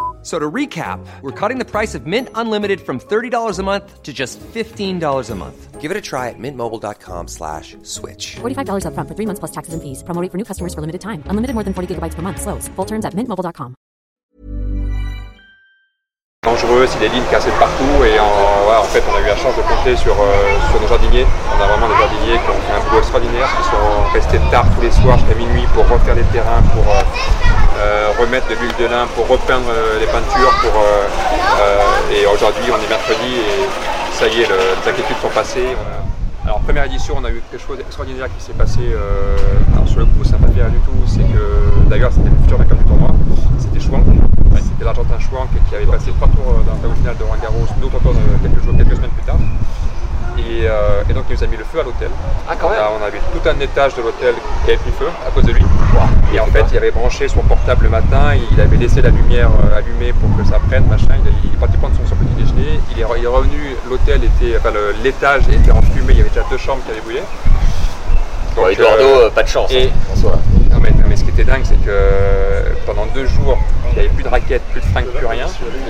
So 0.21 0.37
to 0.37 0.51
recap, 0.51 0.99
we're 1.21 1.31
cutting 1.31 1.57
the 1.57 1.65
price 1.65 1.95
of 1.95 2.05
Mint 2.05 2.29
Unlimited 2.35 2.79
from 2.79 2.99
$30 2.99 3.57
a 3.57 3.63
month 3.63 4.03
to 4.03 4.13
just 4.13 4.39
$15 4.39 5.29
a 5.29 5.35
month. 5.35 5.81
Give 5.81 5.89
it 5.89 5.97
a 5.97 6.01
try 6.01 6.29
at 6.29 6.37
mintmobile.com 6.37 7.27
slash 7.27 7.75
switch. 7.81 8.35
$45 8.35 8.85
upfront 8.85 9.07
for 9.07 9.15
three 9.15 9.25
months 9.25 9.39
plus 9.39 9.51
taxes 9.51 9.73
and 9.73 9.81
fees. 9.81 10.03
Promo 10.03 10.21
rate 10.21 10.31
for 10.31 10.37
new 10.37 10.45
customers 10.45 10.75
for 10.75 10.81
limited 10.81 11.01
time. 11.01 11.23
Unlimited 11.25 11.55
more 11.55 11.63
than 11.63 11.73
40 11.73 11.95
gigabytes 11.95 12.13
per 12.13 12.21
month. 12.21 12.39
Slows. 12.39 12.67
Full 12.75 12.85
terms 12.85 13.03
at 13.03 13.15
mintmobile.com. 13.15 13.73
dangereux, 16.51 16.85
c'est 16.87 16.99
des 16.99 17.09
lignes 17.09 17.29
cassées 17.31 17.49
de 17.49 17.59
partout 17.59 18.03
et 18.03 18.19
en, 18.19 18.25
ouais, 18.25 18.77
en 18.77 18.83
fait 18.83 19.03
on 19.09 19.15
a 19.15 19.21
eu 19.21 19.25
la 19.25 19.35
chance 19.35 19.55
de 19.55 19.61
compter 19.61 19.95
sur, 19.95 20.13
euh, 20.13 20.59
sur 20.69 20.81
nos 20.81 20.87
jardiniers. 20.87 21.25
On 21.55 21.61
a 21.63 21.67
vraiment 21.67 21.87
des 21.87 21.99
jardiniers 22.01 22.37
qui 22.43 22.49
ont 22.49 22.61
fait 22.67 22.75
un 22.75 22.83
boulot 22.89 22.99
extraordinaire, 22.99 23.47
qui 23.57 23.63
sont 23.69 24.13
restés 24.13 24.39
tard 24.51 24.65
tous 24.75 24.81
les 24.81 24.91
soirs 24.91 25.17
jusqu'à 25.19 25.35
minuit 25.35 25.65
pour 25.73 25.87
refaire 25.87 26.15
les 26.15 26.27
terrains, 26.33 26.61
pour 26.73 26.83
euh, 26.91 27.01
remettre 28.19 28.47
de 28.49 28.55
l'huile 28.55 28.75
de 28.79 28.85
lin, 28.85 29.07
pour 29.15 29.27
repeindre 29.27 29.69
euh, 29.69 29.99
les 29.99 30.05
peintures. 30.07 30.53
Pour, 30.61 30.75
euh, 30.81 31.07
euh, 31.61 32.15
et 32.15 32.25
aujourd'hui 32.27 32.69
on 32.71 32.79
est 32.83 32.89
mercredi 32.89 33.31
et 33.41 33.67
ça 34.13 34.27
y 34.27 34.41
est, 34.41 34.47
le- 34.49 34.55
les 34.83 34.89
inquiétudes 34.91 35.17
sont 35.21 35.29
passées. 35.33 35.75
Alors 36.43 36.59
première 36.61 36.85
édition, 36.85 37.15
on 37.17 37.23
a 37.25 37.29
eu 37.29 37.41
quelque 37.51 37.61
chose 37.65 37.77
d'extraordinaire 37.77 38.27
qui 38.35 38.43
s'est 38.43 38.53
passé. 38.57 38.79
euh, 38.81 39.37
alors 39.73 39.87
sur 39.87 39.99
le 39.99 40.05
coup, 40.05 40.23
ça 40.23 40.37
m'a 40.37 40.47
pas 40.47 40.53
fait 40.53 40.61
rien 40.61 40.69
du 40.69 40.79
tout. 40.79 40.97
C'est 41.05 41.21
que 41.21 41.43
d'ailleurs, 41.89 42.11
c'était 42.11 42.29
le 42.29 42.35
futur 42.41 42.57
vainqueur 42.57 42.77
du 42.77 42.85
tournoi. 42.85 43.11
C'était 43.59 43.79
Schwank. 43.79 44.05
C'était 44.57 44.85
l'Argentin 44.85 45.19
Schwank 45.19 45.49
qui 45.69 45.75
avait 45.75 45.85
passé 45.85 46.11
trois 46.17 46.27
tours 46.29 46.49
euh, 46.49 46.65
dans 46.65 46.89
la 46.89 46.95
finale 46.95 47.17
de 47.17 47.23
Roland 47.23 47.41
Garros, 47.41 47.65
d'autres 47.79 47.99
tours 48.01 48.13
euh, 48.17 48.37
quelques 48.41 48.63
jours, 48.63 48.73
quelques 48.77 48.95
semaines 48.95 49.11
plus 49.15 49.25
tard. 49.25 49.37
Et, 50.71 50.73
euh, 50.73 51.03
et 51.09 51.13
donc 51.13 51.25
il 51.29 51.35
nous 51.35 51.43
a 51.43 51.47
mis 51.47 51.57
le 51.57 51.63
feu 51.65 51.79
à 51.81 51.83
l'hôtel. 51.83 52.09
Ah, 52.49 52.55
quand 52.59 52.69
même. 52.69 52.79
On, 52.79 52.95
a- 52.95 52.99
on 53.03 53.05
avait 53.05 53.19
tout 53.19 53.43
un 53.49 53.59
étage 53.59 53.93
de 53.95 54.01
l'hôtel 54.01 54.33
qui 54.63 54.71
avait 54.71 54.77
pris 54.79 54.91
feu 54.97 55.07
à 55.27 55.31
cause 55.31 55.43
de 55.43 55.51
lui. 55.51 55.63
Et 56.33 56.39
en 56.39 56.45
fait, 56.45 56.63
il 56.71 56.77
avait 56.77 56.91
branché 56.91 57.27
son 57.27 57.41
portable 57.41 57.83
le 57.83 57.89
matin, 57.89 58.33
il 58.51 58.59
avait 58.61 58.77
laissé 58.77 59.01
la 59.01 59.09
lumière 59.09 59.49
euh, 59.49 59.77
allumée 59.77 60.13
pour 60.13 60.29
que 60.37 60.49
ça 60.49 60.59
prenne, 60.69 60.85
machin. 60.87 61.15
Il, 61.25 61.31
il 61.49 61.53
est 61.53 61.57
parti 61.57 61.75
prendre 61.77 61.95
son, 61.97 62.07
son 62.07 62.15
petit 62.15 62.33
déjeuner. 62.41 62.79
Il 62.95 63.01
est, 63.01 63.03
re- 63.05 63.17
il 63.17 63.23
est 63.23 63.27
revenu, 63.27 63.75
l'hôtel 63.89 64.21
était, 64.23 64.55
enfin 64.57 64.71
l'étage 65.03 65.43
était 65.49 65.71
en 65.71 65.81
fumée, 65.81 66.13
il 66.13 66.17
y 66.17 66.21
avait 66.21 66.29
déjà 66.29 66.45
deux 66.49 66.57
chambres 66.57 66.81
qui 66.85 66.91
avaient 66.91 67.01
brûlé. 67.01 67.21
Donc, 68.55 68.65
Eduardo, 68.71 69.03
euh, 69.03 69.25
euh, 69.27 69.29
pas 69.29 69.43
de 69.43 69.47
chance. 69.47 69.71
et- 69.71 69.87
hein, 69.87 69.91
était 71.41 71.51
dingue, 71.51 71.61
c'est 71.63 71.75
que 71.83 71.89
euh, 71.89 72.61
pendant 72.85 73.05
deux 73.13 73.25
jours, 73.25 73.57
il 73.89 73.93
n'y 73.93 73.99
avait 73.99 74.09
plus 74.09 74.23
de 74.23 74.29
raquettes, 74.29 74.63
plus 74.71 74.81
de 74.81 74.85
fringues, 74.87 75.07
plus 75.07 75.25
rien. 75.25 75.45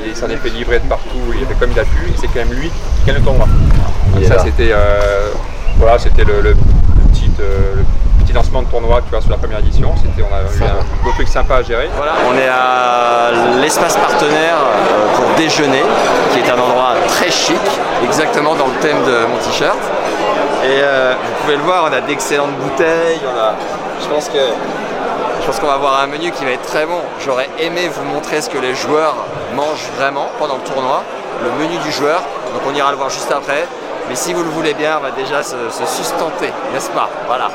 Il 0.05 0.15
s'en 0.15 0.29
est 0.29 0.35
fait 0.37 0.49
livrer 0.49 0.79
de 0.79 0.87
partout, 0.87 1.19
il 1.37 1.43
a 1.43 1.47
fait 1.47 1.55
comme 1.59 1.71
il 1.71 1.79
a 1.79 1.83
pu, 1.83 2.07
et 2.09 2.13
c'est 2.17 2.27
quand 2.27 2.39
même 2.45 2.53
lui 2.53 2.69
qui 2.69 3.05
gagne 3.07 3.15
le 3.17 3.21
tournoi. 3.21 3.45
Donc 4.15 4.23
ça, 4.25 4.39
c'était 4.39 4.71
euh, 4.71 5.29
voilà, 5.77 5.97
c'était 5.99 6.23
le, 6.23 6.41
le- 6.41 6.49
le 6.51 7.03
petit, 7.11 7.29
euh, 7.39 7.75
le 7.77 8.23
petit 8.25 8.33
lancement 8.33 8.61
de 8.61 8.67
tournoi, 8.67 9.01
tu 9.03 9.09
vois, 9.09 9.21
sur 9.21 9.31
la 9.31 9.37
première 9.37 9.59
édition. 9.59 9.93
C'était, 9.97 10.21
on 10.29 10.33
a 10.33 10.41
eu 10.41 10.69
un 10.69 11.03
beau 11.03 11.11
truc 11.11 11.27
sympa 11.27 11.55
à 11.57 11.63
gérer. 11.63 11.89
Voilà, 11.95 12.13
on 12.29 12.35
est 12.37 12.47
à 12.49 13.31
l'espace 13.61 13.95
partenaire 13.97 14.57
pour 15.15 15.25
déjeuner, 15.37 15.83
qui 16.33 16.39
est 16.39 16.49
un 16.49 16.57
endroit 16.59 16.93
très 17.07 17.29
chic, 17.31 17.59
exactement 18.03 18.55
dans 18.55 18.67
le 18.67 18.73
thème 18.81 18.97
de 19.05 19.25
mon 19.27 19.37
t-shirt. 19.37 19.77
Et 20.63 20.79
euh, 20.83 21.13
vous 21.17 21.41
pouvez 21.43 21.57
le 21.57 21.63
voir, 21.63 21.89
on 21.89 21.93
a 21.93 22.01
d'excellentes 22.01 22.55
bouteilles. 22.59 23.19
On 23.25 23.37
a, 23.39 23.55
je 24.01 24.07
pense 24.07 24.29
que 24.29 24.37
je 25.41 25.45
pense 25.47 25.59
qu'on 25.59 25.67
va 25.67 25.73
avoir 25.73 25.99
un 26.01 26.07
menu 26.07 26.31
qui 26.31 26.45
va 26.45 26.51
être 26.51 26.65
très 26.65 26.85
bon. 26.85 26.99
J'aurais 27.25 27.49
aimé 27.59 27.89
vous 27.93 28.03
montrer 28.13 28.41
ce 28.41 28.49
que 28.49 28.57
les 28.57 28.75
joueurs 28.75 29.15
mangent 29.55 29.89
vraiment 29.97 30.27
pendant 30.39 30.55
le 30.57 30.61
tournoi, 30.63 31.03
le 31.43 31.51
menu 31.63 31.77
du 31.79 31.91
joueur. 31.91 32.21
Donc 32.53 32.61
on 32.69 32.75
ira 32.75 32.91
le 32.91 32.97
voir 32.97 33.09
juste 33.09 33.31
après. 33.31 33.65
Mais 34.09 34.15
si 34.15 34.33
vous 34.33 34.43
le 34.43 34.49
voulez 34.49 34.73
bien, 34.73 34.97
on 34.99 35.03
va 35.03 35.11
déjà 35.11 35.41
se, 35.43 35.55
se 35.69 35.85
sustenter, 35.85 36.51
n'est-ce 36.73 36.89
pas? 36.91 37.09
Voilà. 37.27 37.49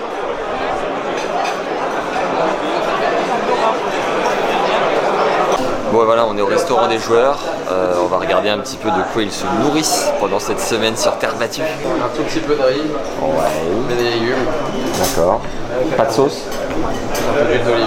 Bon 5.92 6.04
voilà, 6.04 6.26
on 6.26 6.36
est 6.36 6.42
au 6.42 6.46
restaurant 6.46 6.88
des 6.88 6.98
joueurs. 6.98 7.38
Euh, 7.70 7.94
on 8.02 8.06
va 8.06 8.18
regarder 8.18 8.48
un 8.50 8.58
petit 8.58 8.76
peu 8.76 8.90
de 8.90 9.02
quoi 9.12 9.22
ils 9.22 9.30
se 9.32 9.44
nourrissent 9.62 10.06
pendant 10.20 10.38
cette 10.38 10.60
semaine 10.60 10.96
sur 10.96 11.16
terre 11.18 11.34
battue. 11.36 11.62
Un 11.62 12.16
tout 12.16 12.22
petit 12.24 12.40
peu 12.40 12.54
de 12.54 12.62
riz, 12.62 12.82
Ouais. 13.22 13.92
et 13.92 13.94
des 13.94 14.10
légumes, 14.10 14.46
D'accord. 14.98 15.40
Pas 15.96 16.04
de 16.06 16.12
sauce? 16.12 16.42
Un 16.84 17.32
peu 17.44 17.44
d'huile 17.52 17.64
d'olive, 17.64 17.86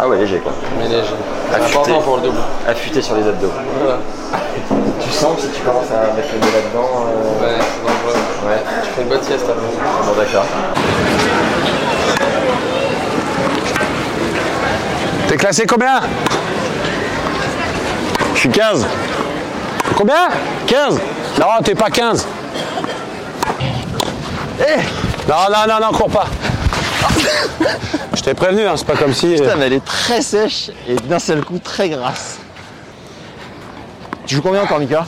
Ah 0.00 0.08
ouais, 0.08 0.18
léger 0.18 0.38
quoi. 0.38 0.52
mais 0.78 0.84
léger. 0.88 1.14
Important 1.54 2.00
pour 2.02 2.16
le 2.16 2.22
double. 2.22 2.38
Affûté 2.68 3.00
sur 3.02 3.14
les 3.16 3.26
abdos. 3.26 3.52
Voilà. 3.80 3.98
Tu 5.00 5.14
sens 5.14 5.36
que 5.36 5.42
si 5.42 5.48
tu 5.48 5.62
commences 5.62 5.90
à 5.90 6.12
mettre 6.14 6.28
le 6.34 6.40
nez 6.40 6.52
là-dedans. 6.52 7.06
euh, 7.06 7.40
Ouais, 7.42 7.56
c'est 7.58 7.82
dangereux. 7.82 8.20
Ouais. 8.46 8.62
Tu 8.84 8.90
fais 8.90 9.02
une 9.02 9.08
bonne 9.08 9.22
sieste 9.22 9.44
avant. 9.44 10.12
Bon 10.12 10.20
d'accord. 10.20 10.44
T'es 15.28 15.36
classé 15.36 15.66
combien? 15.66 16.00
Je 18.34 18.38
suis 18.40 18.48
15. 18.50 18.86
Combien? 19.96 20.28
15 20.66 21.00
Non, 21.40 21.46
t'es 21.64 21.74
pas 21.74 21.90
15. 21.90 22.26
Non, 25.28 25.34
non, 25.50 25.58
non, 25.74 25.86
non, 25.86 25.92
cours 25.96 26.10
pas. 26.10 26.26
Je 28.28 28.34
t'ai 28.34 28.36
prévenu, 28.36 28.66
hein, 28.66 28.76
c'est 28.76 28.86
pas 28.86 28.94
comme 28.94 29.14
si. 29.14 29.36
Putain, 29.36 29.56
mais 29.56 29.68
elle 29.68 29.72
est 29.72 29.84
très 29.86 30.20
sèche 30.20 30.70
et 30.86 30.96
d'un 30.96 31.18
seul 31.18 31.42
coup 31.42 31.58
très 31.58 31.88
grasse. 31.88 32.38
Tu 34.26 34.34
joues 34.34 34.42
combien 34.42 34.60
encore, 34.64 34.78
Mika? 34.78 35.06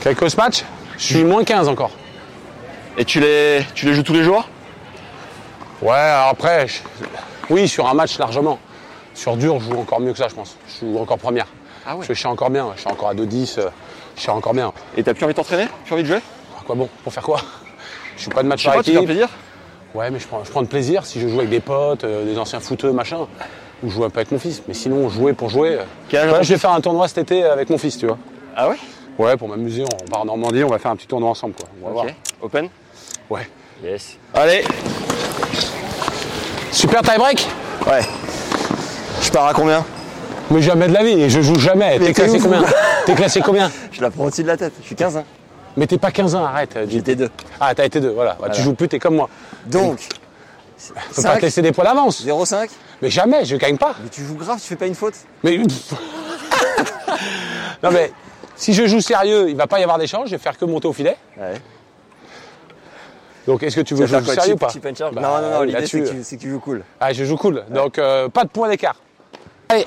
Quelques 0.00 0.36
matchs? 0.36 0.62
Je 0.96 1.02
suis 1.06 1.24
moins 1.24 1.42
15 1.42 1.66
encore. 1.66 1.90
Et 2.96 3.04
tu 3.04 3.18
les, 3.18 3.66
tu 3.74 3.86
les 3.86 3.94
joues 3.94 4.04
tous 4.04 4.12
les 4.12 4.22
jours? 4.22 4.48
Ouais, 5.82 5.90
alors 5.96 6.28
après, 6.28 6.68
je- 6.68 6.78
oui, 7.50 7.66
sur 7.66 7.88
un 7.88 7.94
match 7.94 8.16
largement. 8.16 8.60
Sur 9.12 9.36
dur, 9.36 9.58
je 9.58 9.64
joue 9.64 9.80
encore 9.80 9.98
mieux 9.98 10.12
que 10.12 10.18
ça, 10.18 10.28
je 10.28 10.34
pense. 10.36 10.56
Je 10.68 10.86
joue 10.86 10.98
encore 11.00 11.18
première. 11.18 11.46
Ah 11.84 11.90
ouais 11.90 11.96
Parce 11.96 12.06
que 12.06 12.14
je 12.14 12.18
suis 12.20 12.28
encore 12.28 12.50
bien, 12.50 12.68
je 12.76 12.82
suis 12.82 12.88
encore 12.88 13.08
à 13.08 13.14
2-10, 13.14 13.58
euh, 13.58 13.70
je 14.14 14.20
suis 14.20 14.30
encore 14.30 14.54
bien. 14.54 14.72
Et 14.96 15.02
t'as 15.02 15.14
plus 15.14 15.24
envie 15.24 15.34
de 15.34 15.36
t'entraîner? 15.38 15.66
Plus 15.84 15.94
envie 15.94 16.04
de 16.04 16.08
jouer? 16.08 16.20
À 16.60 16.62
quoi 16.64 16.76
bon? 16.76 16.88
Pour 17.02 17.12
faire 17.12 17.24
quoi? 17.24 17.40
Je 18.16 18.22
suis 18.22 18.30
pas 18.30 18.44
de 18.44 18.48
match 18.48 18.60
Je 18.60 18.62
sais 18.66 18.68
par 18.68 18.76
pas, 18.76 18.82
tu 18.84 18.90
fais 18.92 18.96
équipe. 18.98 19.06
plaisir 19.08 19.28
Ouais, 19.94 20.10
mais 20.10 20.18
je 20.18 20.26
prends, 20.26 20.44
je 20.44 20.50
prends 20.50 20.62
de 20.62 20.66
plaisir 20.66 21.06
si 21.06 21.20
je 21.20 21.28
joue 21.28 21.38
avec 21.38 21.48
des 21.50 21.60
potes, 21.60 22.04
euh, 22.04 22.24
des 22.24 22.38
anciens 22.38 22.60
footeux, 22.60 22.92
machin, 22.92 23.18
ou 23.82 23.90
jouer 23.90 24.06
un 24.06 24.10
peu 24.10 24.18
avec 24.20 24.30
mon 24.32 24.38
fils. 24.38 24.62
Mais 24.68 24.74
sinon, 24.74 25.08
jouer 25.08 25.32
pour 25.32 25.48
jouer. 25.48 25.76
euh, 25.80 25.84
Quel 26.08 26.28
je 26.42 26.52
vais 26.52 26.58
faire 26.58 26.72
un 26.72 26.80
tournoi 26.80 27.08
cet 27.08 27.18
été 27.18 27.44
avec 27.44 27.70
mon 27.70 27.78
fils, 27.78 27.96
tu 27.98 28.06
vois. 28.06 28.18
Ah 28.54 28.68
ouais? 28.68 28.76
Ouais, 29.18 29.36
pour 29.38 29.48
m'amuser, 29.48 29.84
on 29.84 30.10
part 30.10 30.20
en 30.20 30.24
Normandie, 30.26 30.62
on 30.64 30.68
va 30.68 30.78
faire 30.78 30.90
un 30.90 30.96
petit 30.96 31.06
tournoi 31.06 31.30
ensemble, 31.30 31.54
quoi. 31.54 31.68
On 31.82 31.90
va 31.94 32.02
Ok. 32.02 32.14
Open? 32.42 32.68
Ouais. 33.30 33.48
Yes. 33.82 34.18
Allez 34.34 34.64
Super 36.72 37.00
tie 37.02 37.16
break 37.18 37.46
Ouais. 37.86 38.00
Je 39.22 39.30
pars 39.30 39.46
à 39.46 39.54
combien? 39.54 39.84
Mais 40.50 40.60
jamais 40.62 40.88
de 40.88 40.92
la 40.92 41.02
vie, 41.02 41.20
et 41.22 41.30
je 41.30 41.40
joue 41.40 41.58
jamais. 41.58 41.98
Mais 41.98 42.06
T'es 42.06 42.12
classé 42.12 42.36
ouf. 42.36 42.42
combien? 42.42 42.62
T'es 43.06 43.14
classé 43.14 43.40
combien? 43.40 43.70
Je 43.90 44.00
la 44.02 44.10
prends 44.10 44.24
au-dessus 44.24 44.42
de 44.42 44.48
la 44.48 44.56
tête. 44.56 44.72
Je 44.80 44.86
suis 44.86 44.94
15 44.94 45.16
ans. 45.16 45.24
Mais 45.76 45.86
t'es 45.86 45.98
pas 45.98 46.10
15 46.10 46.34
ans, 46.34 46.44
arrête. 46.44 46.78
J'étais 46.88 47.14
deux. 47.16 47.30
Ah, 47.60 47.74
t'as 47.74 47.84
été 47.84 48.00
deux, 48.00 48.10
voilà. 48.10 48.30
Bah, 48.32 48.36
Voilà. 48.40 48.54
Tu 48.54 48.62
joues 48.62 48.74
plus, 48.74 48.88
t'es 48.88 48.98
comme 48.98 49.16
moi. 49.16 49.28
Donc, 49.66 50.08
Je 50.78 50.92
peux 51.14 51.22
pas 51.22 51.36
te 51.36 51.42
laisser 51.42 51.62
des 51.62 51.72
points 51.72 51.84
d'avance. 51.84 52.24
0,5 52.24 52.70
Mais 53.02 53.10
jamais, 53.10 53.44
je 53.44 53.56
gagne 53.56 53.76
pas. 53.76 53.94
Mais 54.02 54.08
tu 54.08 54.24
joues 54.24 54.36
grave, 54.36 54.58
tu 54.60 54.66
fais 54.68 54.76
pas 54.76 54.86
une 54.86 54.94
faute 54.94 55.14
Mais. 55.42 55.58
non, 57.82 57.90
mais 57.90 58.12
si 58.56 58.72
je 58.72 58.86
joue 58.86 59.00
sérieux, 59.00 59.50
il 59.50 59.56
va 59.56 59.66
pas 59.66 59.80
y 59.80 59.82
avoir 59.82 59.98
d'échange, 59.98 60.28
je 60.28 60.36
vais 60.36 60.42
faire 60.42 60.56
que 60.56 60.64
monter 60.64 60.88
au 60.88 60.92
filet. 60.92 61.16
Ouais. 61.36 61.54
Donc 63.46 63.62
est-ce 63.62 63.76
que 63.76 63.80
tu 63.82 63.94
veux 63.94 64.06
jouer 64.06 64.24
sérieux 64.24 64.54
ou 64.54 64.56
pas 64.56 64.68
and 64.68 65.10
Bah, 65.12 65.20
Non, 65.20 65.40
non, 65.40 65.50
non, 65.50 65.62
l'idée 65.62 65.86
c'est 65.86 65.98
là-dessus, 65.98 66.02
que, 66.02 66.08
tu- 66.08 66.24
c'est 66.24 66.36
que 66.36 66.42
tu 66.42 66.50
joues 66.50 66.58
cool. 66.58 66.82
Ah, 66.98 67.12
je 67.12 67.24
joue 67.24 67.36
cool. 67.36 67.64
Donc 67.70 67.98
euh, 67.98 68.28
pas 68.28 68.42
de 68.44 68.48
point 68.48 68.68
d'écart. 68.68 68.96
Allez. 69.68 69.86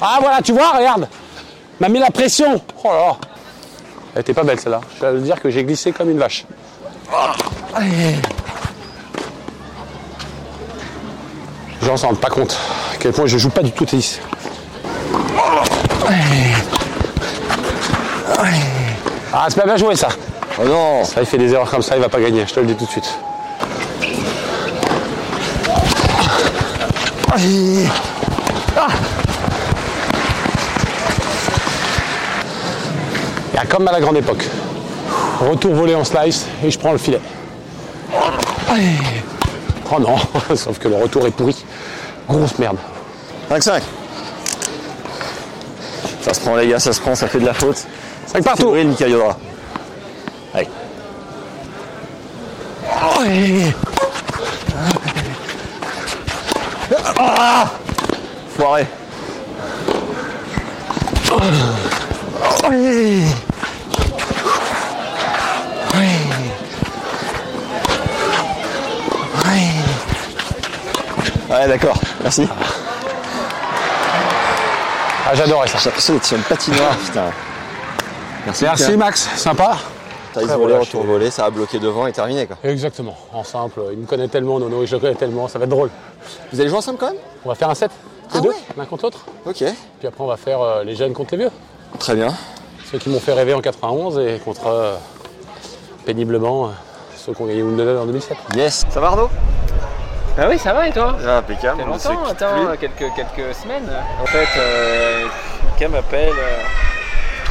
Ah 0.00 0.18
voilà, 0.20 0.40
tu 0.42 0.52
vois, 0.52 0.72
regarde. 0.72 1.08
M'a 1.80 1.88
mis 1.88 1.98
la 1.98 2.10
pression. 2.10 2.60
Oh 2.82 2.88
là 2.88 2.94
là. 2.94 3.16
Elle 4.14 4.20
était 4.20 4.34
pas 4.34 4.44
belle 4.44 4.60
celle-là. 4.60 4.80
Je 4.94 5.00
dois 5.00 5.12
le 5.12 5.20
dire 5.20 5.40
que 5.40 5.50
j'ai 5.50 5.64
glissé 5.64 5.92
comme 5.92 6.10
une 6.10 6.18
vache. 6.18 6.44
Les 11.80 11.86
gens 11.86 11.96
s'en 11.96 12.08
rendent 12.08 12.20
pas 12.20 12.30
compte 12.30 12.56
à 12.92 12.96
quel 12.98 13.12
point 13.12 13.26
je 13.26 13.36
joue 13.38 13.50
pas 13.50 13.62
du 13.62 13.72
tout 13.72 13.82
au 13.82 13.86
tennis. 13.86 14.20
Ah, 19.32 19.46
c'est 19.48 19.60
pas 19.60 19.66
bien 19.66 19.76
joué 19.76 19.96
ça. 19.96 20.08
Oh 20.60 20.64
non 20.64 21.04
Ça, 21.04 21.20
il 21.20 21.26
fait 21.26 21.38
des 21.38 21.52
erreurs 21.52 21.68
comme 21.68 21.82
ça, 21.82 21.96
il 21.96 22.02
va 22.02 22.08
pas 22.08 22.20
gagner, 22.20 22.46
je 22.46 22.54
te 22.54 22.60
le 22.60 22.66
dis 22.66 22.76
tout 22.76 22.84
de 22.84 22.90
suite. 22.90 23.18
Il 27.36 27.82
y 33.53 33.53
a 33.53 33.53
comme 33.68 33.86
à 33.88 33.92
la 33.92 34.00
grande 34.00 34.16
époque. 34.16 34.44
Retour 35.40 35.74
volé 35.74 35.94
en 35.94 36.04
slice 36.04 36.46
et 36.64 36.70
je 36.70 36.78
prends 36.78 36.92
le 36.92 36.98
filet. 36.98 37.20
Oh 39.90 40.00
non, 40.00 40.16
sauf 40.56 40.78
que 40.78 40.88
le 40.88 40.96
retour 40.96 41.26
est 41.26 41.30
pourri. 41.30 41.56
Grosse 42.28 42.58
merde. 42.58 42.76
5-5. 43.50 43.80
Ça 46.22 46.32
se 46.32 46.40
prend 46.40 46.56
les 46.56 46.68
gars, 46.68 46.78
ça 46.78 46.92
se 46.92 47.00
prend, 47.00 47.14
ça 47.14 47.28
fait 47.28 47.38
de 47.40 47.44
la 47.44 47.54
faute. 47.54 47.84
5 48.26 48.42
partout. 48.42 48.62
Février, 48.62 48.84
Mika 48.84 49.06
Yodra. 49.06 49.36
Allez. 50.54 50.68
Ah 57.18 57.70
Foiré. 58.56 58.86
Ouais, 71.64 71.70
d'accord, 71.70 71.98
merci. 72.22 72.46
Ah, 75.26 75.34
j'adorais 75.34 75.66
ça. 75.66 75.78
J'ai 75.78 75.86
l'impression 75.86 76.12
d'être 76.12 76.26
sur 76.26 76.36
une 76.36 76.42
patinoire, 76.42 76.94
putain. 76.98 77.24
Merci. 78.62 78.96
Max, 78.98 79.26
sympa. 79.36 79.78
T'as 80.34 80.42
Très 80.42 80.56
volé, 80.56 80.74
relâché. 80.74 80.88
retour 80.98 81.04
volé, 81.04 81.30
ça 81.30 81.46
a 81.46 81.50
bloqué 81.50 81.78
devant 81.78 82.06
et 82.06 82.12
terminé 82.12 82.46
quoi. 82.46 82.58
Exactement, 82.64 83.16
en 83.32 83.44
simple. 83.44 83.80
Il 83.92 83.98
me 83.98 84.04
connaît 84.06 84.28
tellement, 84.28 84.58
Nono, 84.58 84.84
je 84.84 84.94
le 84.94 85.00
connais 85.00 85.14
tellement, 85.14 85.48
ça 85.48 85.58
va 85.58 85.64
être 85.64 85.70
drôle. 85.70 85.88
Vous 86.52 86.60
allez 86.60 86.68
jouer 86.68 86.78
ensemble 86.78 86.98
quand 86.98 87.06
même? 87.06 87.20
On 87.46 87.48
va 87.48 87.54
faire 87.54 87.70
un 87.70 87.74
set, 87.74 87.90
tous 88.30 88.38
Ah 88.38 88.40
deux, 88.42 88.48
ouais 88.50 88.54
l'un 88.76 88.84
contre 88.84 89.04
l'autre. 89.04 89.24
Ok. 89.46 89.54
Puis 90.00 90.06
après, 90.06 90.22
on 90.22 90.26
va 90.26 90.36
faire 90.36 90.60
euh, 90.60 90.84
les 90.84 90.94
jeunes 90.96 91.14
contre 91.14 91.30
les 91.32 91.38
vieux. 91.44 91.50
Très 91.98 92.14
bien. 92.14 92.34
Ceux 92.92 92.98
qui 92.98 93.08
m'ont 93.08 93.20
fait 93.20 93.32
rêver 93.32 93.54
en 93.54 93.62
91 93.62 94.18
et 94.18 94.38
contre 94.44 94.66
euh, 94.66 94.96
péniblement 96.04 96.66
euh, 96.66 96.68
ceux 97.16 97.32
qui 97.32 97.40
ont 97.40 97.46
gagné 97.46 97.62
Wimbledon 97.62 98.02
en 98.02 98.04
2007. 98.06 98.36
Yes. 98.56 98.84
Ça 98.90 99.00
va 99.00 99.06
Arnaud? 99.06 99.30
Bah 100.36 100.46
oui, 100.48 100.58
ça 100.58 100.72
va 100.72 100.88
et 100.88 100.92
toi 100.92 101.16
Ah, 101.26 101.36
impeccable. 101.38 101.78
Ça 101.98 102.08
fait 102.10 102.14
longtemps, 102.14 102.26
attends, 102.28 102.76
quelques, 102.80 103.14
quelques 103.14 103.54
semaines. 103.54 103.88
En 104.20 104.26
fait, 104.26 104.48
euh, 104.58 105.26
Mika 105.70 105.88
m'appelle 105.88 106.30
euh, 106.36 106.62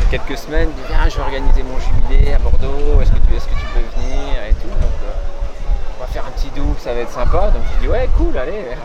il 0.02 0.12
y 0.12 0.16
a 0.16 0.20
quelques 0.20 0.38
semaines, 0.38 0.70
il 0.70 0.76
dit 0.76 0.88
Viens, 0.90 1.10
je 1.10 1.16
vais 1.16 1.22
organiser 1.22 1.64
mon 1.64 1.80
jubilé 1.80 2.34
à 2.34 2.40
Bordeaux, 2.40 3.02
est-ce 3.02 3.12
que, 3.12 3.20
tu, 3.28 3.36
est-ce 3.36 3.46
que 3.46 3.56
tu 3.56 3.66
peux 3.74 4.02
venir 4.02 4.34
et 4.50 4.54
tout. 4.56 4.68
Donc, 4.68 4.92
euh, 5.04 5.98
on 5.98 6.02
va 6.02 6.08
faire 6.08 6.24
un 6.28 6.32
petit 6.32 6.50
double, 6.50 6.78
ça 6.78 6.94
va 6.94 7.00
être 7.00 7.12
sympa. 7.12 7.52
Donc 7.54 7.64
je 7.76 7.80
dis 7.82 7.88
Ouais, 7.88 8.10
cool, 8.18 8.38
allez. 8.38 8.76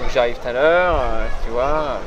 Donc 0.00 0.10
j'arrive 0.14 0.36
tout 0.38 0.48
à 0.48 0.52
l'heure, 0.52 0.94
euh, 0.98 1.26
tu 1.44 1.50
vois. 1.50 1.98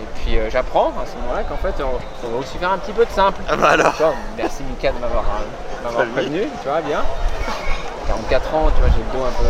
Et 0.00 0.06
puis 0.20 0.38
euh, 0.38 0.48
j'apprends 0.50 0.90
à 0.90 1.04
ce 1.04 1.16
moment-là 1.20 1.42
qu'en 1.42 1.56
fait, 1.56 1.74
on, 1.82 1.98
on 2.28 2.30
va 2.30 2.38
aussi 2.38 2.56
faire 2.58 2.70
un 2.70 2.78
petit 2.78 2.92
peu 2.92 3.04
de 3.04 3.10
simple. 3.10 3.40
Ah 3.48 3.56
bah 3.56 3.70
alors. 3.70 3.92
Vois, 3.94 4.14
merci 4.36 4.62
Mika 4.62 4.92
de 4.92 4.98
m'avoir, 5.00 5.24
m'avoir 5.82 6.06
prévenu, 6.14 6.42
tu 6.62 6.68
vois, 6.68 6.80
bien. 6.80 7.02
44 8.06 8.54
ans, 8.54 8.70
tu 8.74 8.80
vois, 8.80 8.90
j'ai 8.96 9.02
le 9.02 9.18
dos 9.18 9.24
un 9.26 9.32
peu, 9.42 9.44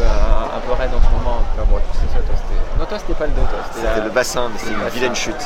un, 0.59 0.61
peu 0.67 0.73
raide 0.73 0.91
en 0.95 1.01
ce 1.01 1.11
moment. 1.17 1.39
Tu 1.55 1.57
vois, 1.61 1.67
bon, 1.79 1.85
tu 1.93 1.99
sais 1.99 2.05
ça, 2.13 2.19
toi, 2.21 2.35
c'était... 2.37 2.79
Non, 2.79 2.85
toi, 2.87 2.99
c'était 2.99 3.15
pas 3.15 3.27
le 3.27 3.33
dos, 3.33 3.43
toi. 3.49 3.59
C'était, 3.73 3.87
C'était 3.87 3.99
la- 4.01 4.05
le 4.05 4.11
bassin, 4.11 4.51
mais 4.53 4.59
c'est 4.59 4.71
une 4.73 4.89
vilaine 4.91 5.15
chute. 5.15 5.45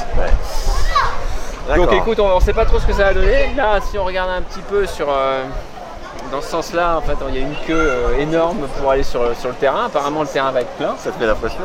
Donc 1.76 1.92
écoute, 1.92 2.18
on, 2.20 2.26
on 2.26 2.40
sait 2.40 2.52
pas 2.52 2.64
trop 2.64 2.78
ce 2.78 2.86
que 2.86 2.92
ça 2.92 3.04
va 3.04 3.14
donner. 3.14 3.52
Là, 3.56 3.78
si 3.80 3.96
on 3.98 4.04
regarde 4.04 4.30
un 4.30 4.42
petit 4.42 4.60
peu 4.62 4.86
sur... 4.86 5.06
euh, 5.10 5.44
dans 6.30 6.40
ce 6.40 6.48
sens-là, 6.48 6.96
en 6.96 7.00
fait, 7.02 7.16
il 7.28 7.34
y 7.34 7.38
a 7.38 7.40
une 7.42 7.54
queue 7.66 7.74
euh, 7.74 8.18
énorme 8.18 8.66
pour 8.80 8.90
aller 8.90 9.02
sur, 9.02 9.22
le- 9.22 9.34
sur 9.34 9.48
le 9.48 9.54
terrain. 9.54 9.86
Apparemment, 9.86 10.22
le 10.22 10.28
terrain 10.28 10.50
va 10.50 10.62
être 10.62 10.70
plein. 10.76 10.94
Ça 10.98 11.10
te 11.10 11.20
met 11.20 11.26
la 11.26 11.34
pression 11.34 11.60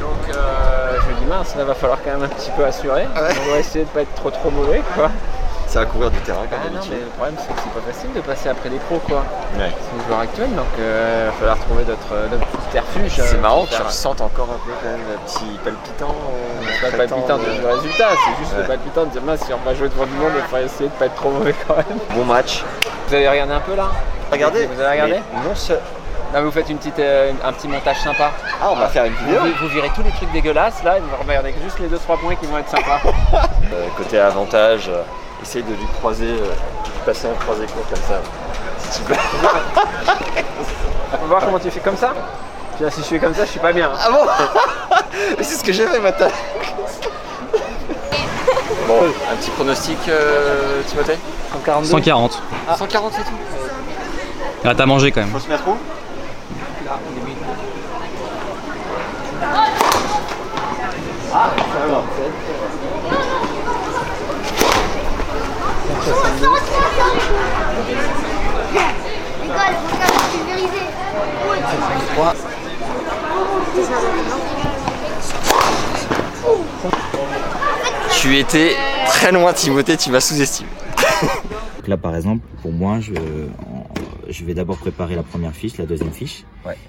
Donc 0.00 0.34
euh, 0.36 0.96
je 1.02 1.14
me 1.14 1.20
dis 1.20 1.26
mince, 1.26 1.54
là 1.56 1.64
va 1.64 1.74
falloir 1.74 1.98
quand 2.04 2.12
même 2.12 2.22
un 2.22 2.28
petit 2.28 2.50
peu 2.56 2.64
assurer. 2.64 3.06
On 3.16 3.50
va 3.52 3.58
essayer 3.58 3.84
de 3.84 3.90
pas 3.90 4.02
être 4.02 4.14
trop 4.14 4.30
trop 4.30 4.50
mauvais 4.50 4.82
quoi. 4.94 5.10
Ça 5.72 5.80
va 5.80 5.86
couvrir 5.86 6.10
du 6.10 6.18
terrain 6.20 6.40
Ah 6.44 6.48
comme 6.50 6.58
non 6.74 6.80
d'habitude. 6.80 6.92
mais 6.98 7.00
le 7.00 7.10
problème 7.16 7.34
c'est 7.38 7.54
que 7.54 7.60
c'est 7.64 7.80
pas 7.80 7.92
facile 7.92 8.12
de 8.12 8.20
passer 8.20 8.48
après 8.50 8.68
les 8.68 8.76
pros 8.76 8.98
quoi. 9.08 9.24
Ouais. 9.56 9.72
C'est 9.72 9.96
le 9.96 10.04
joueur 10.06 10.20
actuel 10.20 10.50
donc 10.54 10.66
euh, 10.78 11.24
il 11.24 11.26
va 11.30 11.32
falloir 11.38 11.58
trouver 11.64 11.84
d'autres 11.84 12.12
euh, 12.12 12.28
d'autres 12.28 12.46
refuges. 12.76 13.12
C'est 13.16 13.36
euh, 13.36 13.40
marrant 13.40 13.64
que 13.64 13.74
tu 13.74 13.80
ressentes 13.80 14.20
encore 14.20 14.48
un 14.52 14.60
peu 14.66 14.72
quand 14.82 14.90
même 14.90 15.00
un 15.16 15.20
petit 15.24 15.58
palpitant. 15.64 16.12
euh, 16.12 16.66
C'est 16.74 16.80
pas 16.90 16.90
le 16.92 17.08
palpitant 17.08 17.38
de- 17.38 17.44
du 17.60 17.64
résultat, 17.66 18.08
c'est 18.22 18.36
juste 18.44 18.54
le 18.58 18.64
palpitant 18.64 19.04
de 19.04 19.10
dire 19.10 19.22
mince 19.22 19.40
si 19.46 19.52
on 19.54 19.64
va 19.64 19.74
jouer 19.74 19.88
devant 19.88 20.04
du 20.04 20.12
monde 20.12 20.32
il 20.36 20.42
faut 20.42 20.56
essayer 20.58 20.90
de 20.90 20.94
pas 20.94 21.06
être 21.06 21.14
trop 21.14 21.30
mauvais 21.30 21.54
quand 21.66 21.76
même. 21.76 21.98
Bon 22.10 22.24
match. 22.26 22.62
Vous 23.08 23.14
avez 23.14 23.28
regardé 23.30 23.54
un 23.54 23.60
peu 23.60 23.74
là? 23.74 23.88
Regardez. 24.30 24.66
Vous 24.66 24.78
avez 24.80 24.90
regardé? 24.90 25.16
Non, 25.42 25.54
ce... 25.54 25.72
Là 26.34 26.40
vous 26.42 26.50
faites 26.50 26.68
une 26.70 26.78
petite, 26.78 26.98
euh, 26.98 27.32
un 27.44 27.52
petit 27.52 27.68
montage 27.68 28.00
sympa. 28.00 28.30
Ah, 28.62 28.68
on 28.72 28.76
va 28.76 28.88
faire 28.88 29.04
une 29.06 29.12
vidéo. 29.14 29.40
Vous, 29.40 29.66
vous 29.66 29.68
virez 29.72 29.90
tous 29.94 30.02
les 30.02 30.10
trucs 30.12 30.32
dégueulasses 30.32 30.82
là 30.84 30.96
et 30.98 31.00
vous 31.00 31.08
regardez 31.26 31.54
juste 31.64 31.78
les 31.78 31.88
2-3 31.88 32.18
points 32.20 32.34
qui 32.36 32.44
vont 32.46 32.58
être 32.58 32.68
sympas. 32.68 33.00
Euh, 33.72 33.86
côté 33.96 34.18
avantage, 34.18 34.90
euh, 34.90 35.00
essaye 35.42 35.62
de 35.62 35.74
lui 35.74 35.86
croiser, 35.98 36.24
euh, 36.26 36.38
de 36.38 36.90
lui 36.90 37.00
passer 37.04 37.26
un 37.28 37.34
croisé 37.34 37.66
court 37.66 37.84
comme 37.88 38.02
ça. 38.08 38.20
Si 38.78 39.00
tu 39.00 39.04
peux. 39.06 39.14
On 41.14 41.16
va 41.22 41.26
voir 41.26 41.44
comment 41.44 41.58
tu 41.58 41.70
fais 41.70 41.80
comme 41.80 41.96
ça. 41.96 42.12
Puis 42.76 42.84
là, 42.84 42.90
si 42.90 43.00
je 43.00 43.06
fais 43.06 43.18
comme 43.18 43.34
ça, 43.34 43.44
je 43.44 43.50
suis 43.50 43.60
pas 43.60 43.72
bien. 43.72 43.90
Ah 43.98 44.10
bon? 44.10 44.26
Mais 45.38 45.44
c'est 45.44 45.56
ce 45.56 45.64
que 45.64 45.72
j'ai 45.72 45.86
fait 45.86 46.00
maintenant. 46.00 46.28
Bon, 48.86 49.00
un 49.30 49.36
petit 49.36 49.50
pronostic, 49.50 49.98
euh, 50.08 50.82
Timothée? 50.86 51.18
140. 51.84 52.42
140 52.76 53.12
c'est 53.16 53.24
tout? 53.24 53.30
Là, 54.64 54.74
t'as 54.74 54.86
mangé 54.86 55.12
quand 55.12 55.20
même. 55.20 55.30
Faut 55.30 55.38
se 55.38 55.48
mettre 55.48 55.66
où? 55.68 55.76
Tu 78.20 78.36
étais 78.38 78.76
très 79.06 79.32
loin, 79.32 79.52
Timothée, 79.52 79.96
tu 79.96 80.10
m'as 80.10 80.20
sous-estimé. 80.20 80.68
Donc 81.76 81.88
là, 81.88 81.96
par 81.96 82.14
exemple, 82.16 82.44
pour 82.62 82.72
moi, 82.72 83.00
je, 83.00 83.12
euh, 83.12 83.48
vais 84.44 84.54
d'abord 84.54 84.78
préparer 84.78 85.16
la 85.16 85.22
première 85.22 85.52
fiche, 85.52 85.76
la 85.78 85.86
deuxième 85.86 86.12
fiche. 86.12 86.44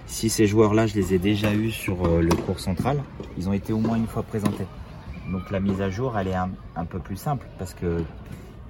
Si 0.06 0.30
ces 0.30 0.48
joueurs-là, 0.48 0.88
je 0.88 0.96
les 0.96 1.14
ai 1.14 1.20
déjà 1.20 1.54
eus 1.54 1.72
sur 1.72 2.06
euh, 2.06 2.22
le 2.22 2.36
cours 2.36 2.60
central, 2.60 3.04
ils 3.38 3.50
ont 3.50 3.54
été 3.54 3.74
au 3.74 3.80
moins 3.80 3.98
une 3.98 4.08
fois 4.08 4.24
présentés. 4.24 4.68
Donc 5.32 5.50
la 5.52 5.60
mise 5.60 5.82
à 5.82 5.90
jour, 5.90 6.18
elle 6.18 6.28
est 6.28 6.36
un 6.36 6.86
peu 6.86 7.00
plus 7.00 7.18
simple 7.18 7.48
parce 7.58 7.74
que 7.74 8.04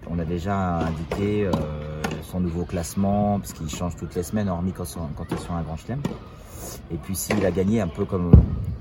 on 0.09 0.19
a 0.19 0.25
déjà 0.25 0.79
indiqué 0.79 1.45
euh, 1.45 2.01
son 2.23 2.39
nouveau 2.39 2.65
classement, 2.65 3.39
parce 3.39 3.53
qu'il 3.53 3.69
change 3.69 3.95
toutes 3.95 4.15
les 4.15 4.23
semaines, 4.23 4.49
hormis 4.49 4.71
quand, 4.73 4.85
quand 5.15 5.25
il 5.29 5.35
est 5.35 5.39
sur 5.39 5.53
un 5.53 5.61
grand 5.61 5.77
chelem. 5.77 6.01
Et 6.91 6.95
puis 6.97 7.15
s'il 7.15 7.45
a 7.45 7.51
gagné 7.51 7.81
un 7.81 7.87
peu 7.87 8.05
comme, 8.05 8.31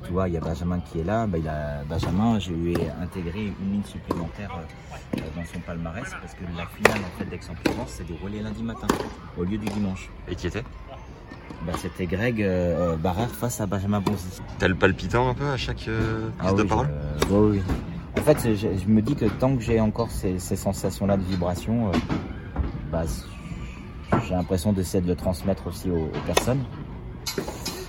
tu 0.05 0.13
vois, 0.13 0.29
il 0.29 0.35
y 0.35 0.37
a 0.37 0.41
Benjamin 0.41 0.81
qui 0.81 1.01
est 1.01 1.05
là, 1.05 1.27
bah, 1.27 1.39
il 1.39 1.49
a, 1.49 1.83
Benjamin, 1.89 2.39
j'ai 2.39 2.53
eu 2.53 2.75
intégré 3.01 3.53
une 3.61 3.73
ligne 3.73 3.83
supplémentaire 3.85 4.51
euh, 5.17 5.21
dans 5.37 5.45
son 5.45 5.59
palmarès 5.61 6.09
parce 6.21 6.35
que 6.35 6.45
la 6.57 6.67
finale 6.67 7.01
en 7.05 7.19
fait 7.19 7.25
d'Aix-en-Provence 7.27 7.91
s'est 7.91 8.05
déroulée 8.05 8.41
lundi 8.41 8.63
matin 8.63 8.87
au 9.37 9.45
lieu 9.45 9.59
du 9.59 9.67
dimanche. 9.67 10.11
Et 10.29 10.35
qui 10.37 10.47
était? 10.47 10.65
Bah, 11.67 11.73
C'était 11.79 12.07
Greg 12.07 12.43
euh, 12.43 12.97
Barrère 12.97 13.31
face 13.31 13.61
à 13.61 13.67
Benjamin 13.67 14.01
Bonzi. 14.01 14.41
T'as 14.59 14.69
le 14.69 14.75
palpitant 14.75 15.29
un 15.29 15.35
peu 15.35 15.49
à 15.49 15.57
chaque 15.57 15.87
euh, 15.89 16.29
prise 16.39 16.51
Ah 16.53 16.57
de 16.57 16.63
parole? 16.65 16.89
je- 17.29 17.35
oui. 17.35 17.63
En 18.19 18.21
fait, 18.23 18.55
je, 18.55 18.69
je 18.79 18.89
me 18.89 19.01
dis 19.03 19.17
que 19.17 19.25
tant 19.25 19.57
que 19.57 19.63
j'ai 19.63 19.81
encore 19.81 20.11
ces, 20.11 20.39
ces 20.39 20.57
sensations-là 20.57 21.17
de 21.17 21.23
vibration, 21.23 21.89
euh, 21.89 21.93
bah, 22.91 23.03
j'ai 24.27 24.35
l'impression 24.35 24.73
d'essayer 24.73 25.03
de 25.03 25.09
le 25.09 25.17
transmettre 25.17 25.67
aussi 25.67 25.91
aux, 25.91 26.05
aux 26.05 26.27
personnes. 26.27 26.63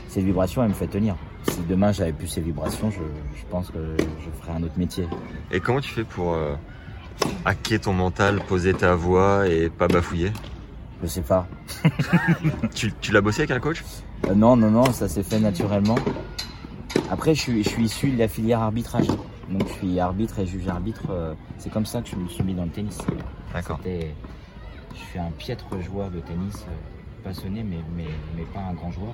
Ces 0.08 0.22
vibrations, 0.22 0.64
elles 0.64 0.70
me 0.70 0.74
font 0.74 0.88
tenir. 0.88 1.16
Si 1.50 1.60
demain 1.68 1.92
j'avais 1.92 2.14
plus 2.14 2.28
ces 2.28 2.42
vibrations, 2.42 2.90
je, 2.90 3.00
je 3.38 3.46
pense 3.50 3.70
que 3.70 3.96
je 3.98 4.30
ferais 4.42 4.58
un 4.58 4.64
autre 4.64 4.78
métier. 4.78 5.08
Et 5.52 5.60
comment 5.60 5.82
tu 5.82 5.92
fais 5.92 6.04
pour 6.06 6.34
euh, 6.34 6.56
hacker 7.46 7.82
ton 7.82 7.94
mental, 7.94 8.40
poser 8.48 8.74
ta 8.74 8.96
voix 8.96 9.48
et 9.48 9.70
pas 9.70 9.88
bafouiller? 9.88 10.32
Je 11.02 11.08
sais 11.08 11.22
pas. 11.22 11.48
Tu, 12.74 12.94
tu 13.02 13.12
l'as 13.12 13.22
bossé 13.22 13.42
avec 13.42 13.52
un 13.52 13.60
coach? 13.60 13.84
Euh, 14.30 14.34
non, 14.34 14.56
non, 14.56 14.72
non, 14.72 14.86
ça 14.94 15.10
s'est 15.10 15.22
fait 15.24 15.40
naturellement. 15.40 15.96
Après, 17.12 17.36
je 17.36 17.42
suis 17.42 17.84
issu 17.84 18.12
de 18.12 18.18
la 18.18 18.28
filière 18.30 18.62
arbitrage. 18.62 19.08
Donc, 19.50 19.68
je 19.68 19.74
suis 19.74 20.00
arbitre 20.00 20.40
et 20.40 20.46
juge 20.46 20.68
arbitre. 20.68 21.10
euh, 21.10 21.34
c'est 21.58 21.72
comme 21.72 21.86
ça 21.86 22.02
que 22.02 22.10
je 22.10 22.16
me 22.16 22.28
suis 22.28 22.44
mis 22.44 22.54
dans 22.54 22.64
le 22.66 22.70
tennis. 22.72 22.98
D'accord. 23.54 23.80
Je 23.86 25.00
suis 25.10 25.20
un 25.20 25.32
piètre 25.32 25.80
joueur 25.82 26.10
de 26.12 26.20
tennis, 26.20 26.66
euh, 26.68 27.24
passionné, 27.24 27.64
mais, 27.64 27.80
mais, 27.96 28.08
mais 28.36 28.44
pas 28.54 28.62
un 28.62 28.74
grand 28.74 28.92
joueur. 28.92 29.14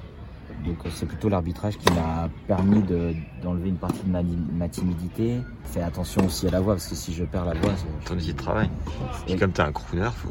Donc, 0.65 0.77
euh, 0.85 0.89
c'est 0.93 1.05
plutôt 1.05 1.29
l'arbitrage 1.29 1.77
qui 1.77 1.91
m'a 1.93 2.27
permis 2.47 2.81
de- 2.81 3.13
d'enlever 3.41 3.69
une 3.69 3.77
partie 3.77 4.03
de 4.03 4.12
ma, 4.12 4.19
ma 4.53 4.67
timidité. 4.67 5.38
Fais 5.65 5.81
attention 5.81 6.25
aussi 6.25 6.47
à 6.47 6.51
la 6.51 6.59
voix, 6.59 6.73
parce 6.75 6.88
que 6.88 6.95
si 6.95 7.13
je 7.13 7.23
perds 7.23 7.45
la 7.45 7.53
voix, 7.53 7.71
Ton 8.05 8.15
outil 8.15 8.33
de 8.33 8.38
travail. 8.38 8.69
Puis 9.25 9.33
Oui. 9.33 9.39
comme 9.39 9.51
t'es 9.51 9.62
un 9.62 9.71
crooner, 9.71 10.09
faut... 10.15 10.29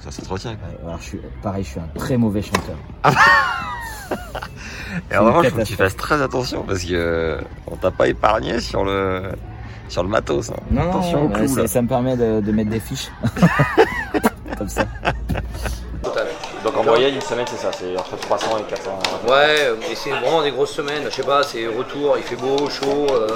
ça 0.00 0.10
s'entretient. 0.10 0.56
Alors, 0.84 0.98
je 0.98 1.04
suis, 1.04 1.20
pareil, 1.42 1.62
je 1.64 1.68
suis 1.70 1.80
un 1.80 1.88
très 1.98 2.16
mauvais 2.16 2.42
chanteur. 2.42 2.76
Et 5.12 5.16
en 5.16 5.24
revanche, 5.26 5.48
faut 5.48 5.58
que 5.58 5.62
tu 5.64 5.74
fasses 5.74 5.96
très 5.96 6.20
attention 6.22 6.62
parce 6.66 6.82
que 6.82 7.38
on 7.66 7.76
t'a 7.76 7.90
pas 7.90 8.08
épargné 8.08 8.58
sur 8.60 8.84
le 8.84 9.32
sur 9.88 10.02
le 10.02 10.08
matos. 10.08 10.50
hein. 10.50 10.54
Non, 10.70 10.82
non, 10.84 10.88
Attention 10.90 11.24
au 11.24 11.28
ouais, 11.28 11.34
clou, 11.34 11.48
c'est- 11.48 11.60
là. 11.62 11.66
ça 11.68 11.82
me 11.82 11.88
permet 11.88 12.16
de, 12.16 12.40
de 12.40 12.52
mettre 12.52 12.70
des 12.70 12.80
fiches. 12.80 13.10
Comme 14.58 14.68
ça. 14.68 14.86
Donc 16.64 16.76
en 16.76 16.82
moyenne, 16.82 17.14
une 17.14 17.20
semaine, 17.20 17.46
c'est 17.48 17.56
ça, 17.60 17.70
c'est 17.72 17.96
entre 17.96 18.16
300 18.16 18.46
et 18.58 18.62
400. 18.64 18.90
Ouais, 19.28 19.70
mais 19.80 19.94
c'est 19.94 20.10
vraiment 20.10 20.42
des 20.42 20.50
grosses 20.50 20.72
semaines. 20.72 21.04
Je 21.08 21.14
sais 21.14 21.22
pas, 21.22 21.42
c'est 21.42 21.66
retour, 21.66 22.16
il 22.16 22.24
fait 22.24 22.36
beau, 22.36 22.68
chaud, 22.68 23.06
euh, 23.12 23.28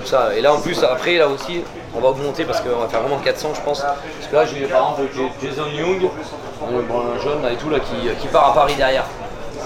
tout 0.00 0.06
ça. 0.06 0.34
Et 0.34 0.40
là 0.40 0.54
en 0.54 0.60
plus, 0.60 0.82
après, 0.82 1.16
là 1.16 1.28
aussi, 1.28 1.62
on 1.94 2.00
va 2.00 2.08
augmenter 2.08 2.44
parce 2.44 2.60
qu'on 2.60 2.78
va 2.80 2.88
faire 2.88 3.00
vraiment 3.02 3.18
400, 3.18 3.50
je 3.54 3.60
pense. 3.60 3.80
Parce 3.82 4.28
que 4.30 4.34
là, 4.36 4.44
j'ai 4.46 4.66
par 4.66 4.96
exemple 4.98 5.28
Jason 5.42 5.66
Young, 5.68 6.08
un 6.62 6.76
un 6.76 7.20
jeune 7.22 7.42
là 7.42 7.52
et 7.52 7.56
tout, 7.56 7.68
là, 7.68 7.78
qui, 7.80 8.08
qui 8.20 8.26
part 8.28 8.50
à 8.50 8.54
Paris 8.54 8.74
derrière. 8.76 9.04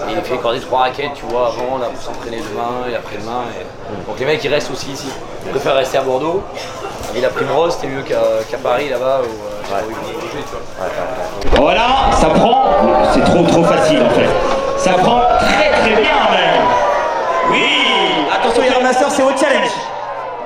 Et 0.09 0.13
il 0.13 0.21
fait 0.21 0.33
encore 0.35 0.53
des 0.53 0.59
trois 0.61 0.79
raquettes, 0.79 1.13
tu 1.15 1.25
vois, 1.25 1.47
avant, 1.47 1.77
là, 1.77 1.87
pour 1.87 2.01
s'entraîner 2.01 2.37
demain 2.37 2.89
et 2.89 2.95
après-demain. 2.95 3.43
et- 3.59 4.07
Donc 4.07 4.17
les 4.19 4.25
mecs, 4.25 4.43
ils 4.43 4.53
restent 4.53 4.71
aussi 4.71 4.91
ici. 4.91 5.09
Ils 5.45 5.51
préfèrent 5.51 5.75
rester 5.75 5.97
à 5.97 6.01
Bordeaux. 6.01 6.41
Et 7.15 7.21
la 7.21 7.29
Primrose, 7.29 7.73
c'était 7.73 7.87
mieux 7.87 8.03
qu'à 8.03 8.57
Paris, 8.63 8.87
là-bas, 8.89 9.21
où, 9.23 9.58
Voilà, 11.55 11.87
ça 12.19 12.27
prend. 12.29 12.73
C'est 13.13 13.23
trop 13.23 13.43
trop 13.43 13.63
facile 13.63 14.01
en 14.01 14.09
fait. 14.09 14.29
Ça 14.77 14.93
prend 14.93 15.21
très 15.39 15.69
très 15.69 15.95
bien 15.95 16.17
même. 16.31 16.65
Oui, 17.51 18.25
attention, 18.33 18.63
un 18.79 18.83
master, 18.83 19.11
c'est 19.11 19.23
au 19.23 19.29
challenge. 19.37 19.71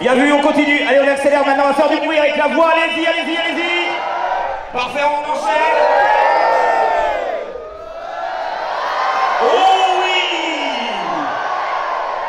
Bien 0.02 0.16
vu, 0.16 0.34
on 0.34 0.42
continue. 0.42 0.82
Allez, 0.88 1.00
on 1.06 1.12
accélère 1.12 1.46
maintenant, 1.46 1.64
on 1.66 1.68
va 1.70 1.74
faire 1.74 1.90
du 1.90 2.06
bruit 2.06 2.18
avec 2.18 2.36
la 2.36 2.48
voix. 2.48 2.72
Allez-y, 2.74 3.06
allez-y, 3.06 3.38
allez-y. 3.38 4.74
Parfait, 4.74 5.02
on 5.06 5.32
enchaîne. 5.32 5.54
Oh 9.42 9.46
oui 10.02 10.22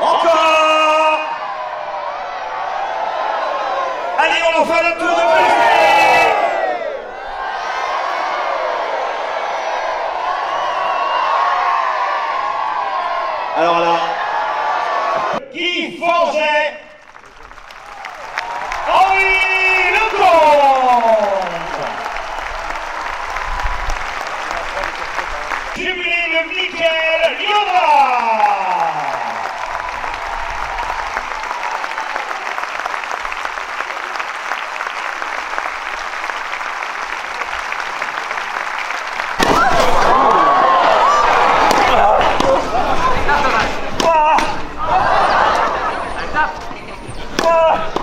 Encore 0.01 1.19
Allez, 4.19 4.41
on 4.47 4.61
en 4.61 4.65
fait 4.65 4.83
le 4.83 4.93
tour 4.99 5.09
de 5.09 5.15
plaisir 5.15 5.65
Alors 13.57 13.79
là, 13.79 13.97
Guy 15.53 15.97
Forget 15.99 16.75
Henri 18.89 19.93
Lecomte 19.95 21.45
Jubilé 25.77 26.23
de 26.33 26.41
Michael 26.49 27.37
Liodra 27.39 28.25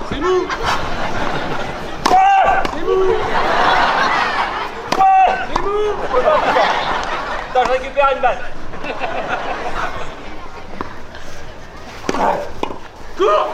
C'est 0.10 0.20
nous 0.20 0.48
C'est 2.72 2.82
nous 2.82 3.06
C'est 5.48 5.62
nous 5.62 5.86
Attends, 7.54 7.66
je 7.66 7.72
récupère 7.72 8.10
une 8.16 8.22
balle. 8.22 8.38
Cours 13.18 13.50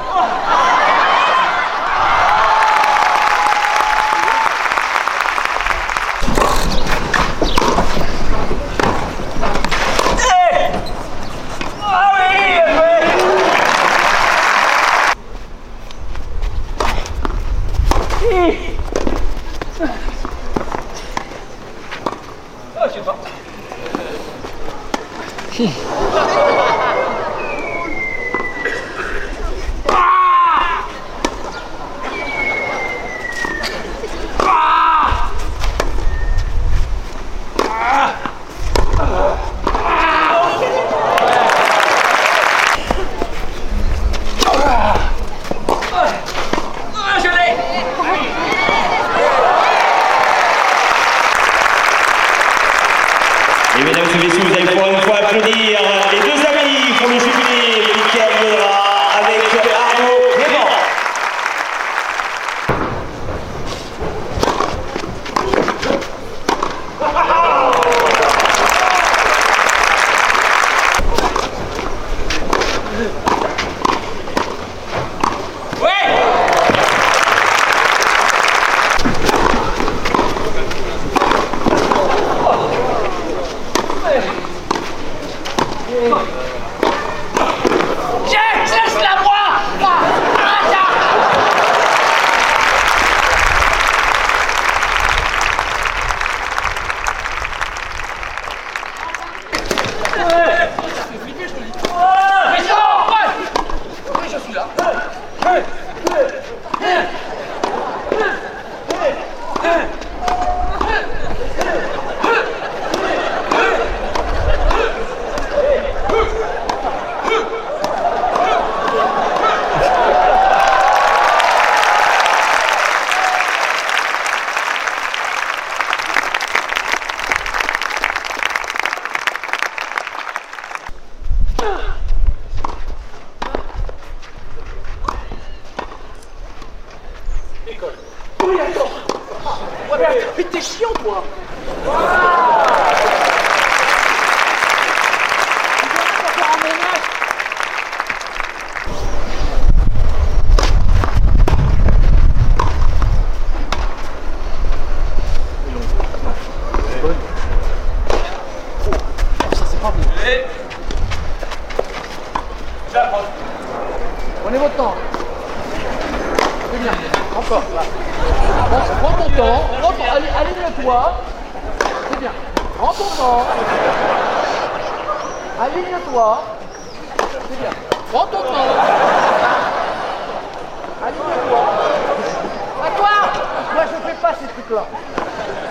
Whew. 25.57 26.26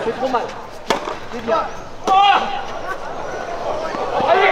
C'est 0.04 0.16
trop 0.16 0.28
mal. 0.28 0.42
C'est 1.32 1.44
bien. 1.44 1.62
Allez 4.28 4.50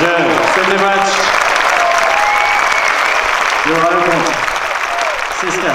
Jeune, 0.00 0.30
c'est 0.54 0.70
le 0.70 0.78
match. 0.78 1.08
Il 3.64 3.72
y 3.72 3.74
aura 3.74 3.90
le 3.90 4.00
compte. 4.00 4.32
C'est 5.40 5.50
ça. 5.50 5.72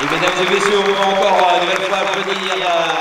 Et 0.00 0.04
mesdames 0.04 0.46
et 0.46 0.50
messieurs, 0.54 0.78
on 0.78 0.92
va 0.92 1.26
encore 1.28 1.54
une 1.54 1.60
nouvelle 1.68 1.88
fois 1.88 1.98
applaudir 1.98 2.54
euh, 2.54 2.92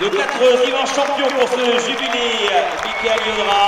nos 0.00 0.10
quatre 0.10 0.68
immenses 0.68 0.94
champions 0.94 1.28
pour 1.36 1.48
ce 1.48 1.86
jubilé, 1.86 2.50
Michael 2.84 3.20
Yodra, 3.26 3.66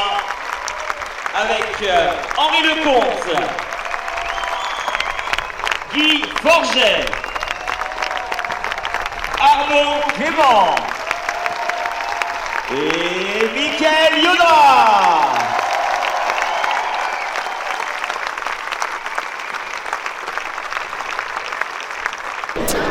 avec 1.35 1.83
euh, 1.83 2.11
Henri 2.37 2.63
Lecomte, 2.63 3.31
Guy 5.95 6.25
Forget, 6.43 7.07
Arnaud 9.41 10.01
Clément 10.17 10.75
et 12.73 13.47
Michael 13.55 14.23
Yodra. 14.23 15.33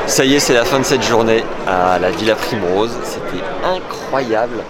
Ça 0.08 0.26
y 0.26 0.36
est, 0.36 0.40
c'est 0.40 0.54
la 0.54 0.66
fin 0.66 0.80
de 0.80 0.84
cette 0.84 1.04
journée 1.04 1.44
à 1.68 1.98
la 2.00 2.12
Villa 2.12 2.36
Primrose. 2.36 2.98
C'était 3.04 3.44
incroyable. 3.64 4.64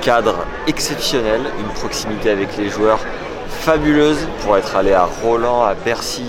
Cadre 0.00 0.46
exceptionnel, 0.66 1.42
une 1.58 1.74
proximité 1.74 2.30
avec 2.30 2.56
les 2.56 2.68
joueurs 2.68 3.00
fabuleuse 3.48 4.28
pour 4.42 4.56
être 4.56 4.76
allé 4.76 4.92
à 4.92 5.08
Roland, 5.22 5.62
à 5.62 5.74
Bercy, 5.74 6.26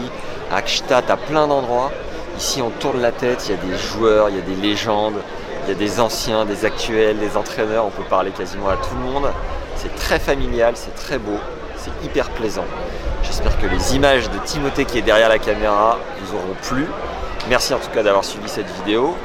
à 0.52 0.62
Gstaad, 0.62 1.10
à 1.10 1.18
plein 1.18 1.48
d'endroits. 1.48 1.92
Ici, 2.38 2.62
on 2.62 2.70
tourne 2.70 3.02
la 3.02 3.12
tête, 3.12 3.46
il 3.48 3.52
y 3.52 3.58
a 3.58 3.62
des 3.62 3.78
joueurs, 3.78 4.30
il 4.30 4.36
y 4.36 4.40
a 4.40 4.42
des 4.42 4.56
légendes, 4.56 5.22
il 5.66 5.70
y 5.70 5.72
a 5.72 5.76
des 5.76 6.00
anciens, 6.00 6.46
des 6.46 6.64
actuels, 6.64 7.18
des 7.18 7.36
entraîneurs, 7.38 7.86
on 7.86 7.90
peut 7.90 8.08
parler 8.08 8.32
quasiment 8.32 8.70
à 8.70 8.78
tout 8.78 8.94
le 8.96 9.12
monde. 9.12 9.32
C'est 9.76 9.94
très 9.96 10.20
familial, 10.20 10.74
c'est 10.76 10.94
très 10.96 11.18
beau, 11.18 11.38
c'est 11.76 11.92
hyper 12.06 12.30
plaisant. 12.30 12.66
J'espère 13.24 13.60
que 13.60 13.66
les 13.66 13.96
images 13.96 14.30
de 14.30 14.38
Timothée 14.46 14.86
qui 14.86 15.00
est 15.00 15.02
derrière 15.02 15.30
la 15.30 15.40
caméra 15.40 15.98
vous 16.22 16.36
auront 16.36 16.56
plu. 16.62 16.86
Merci 17.50 17.74
en 17.74 17.80
tout 17.80 17.90
cas 17.92 18.04
d'avoir 18.04 18.24
suivi 18.24 18.48
cette 18.48 18.70
vidéo. 18.78 19.16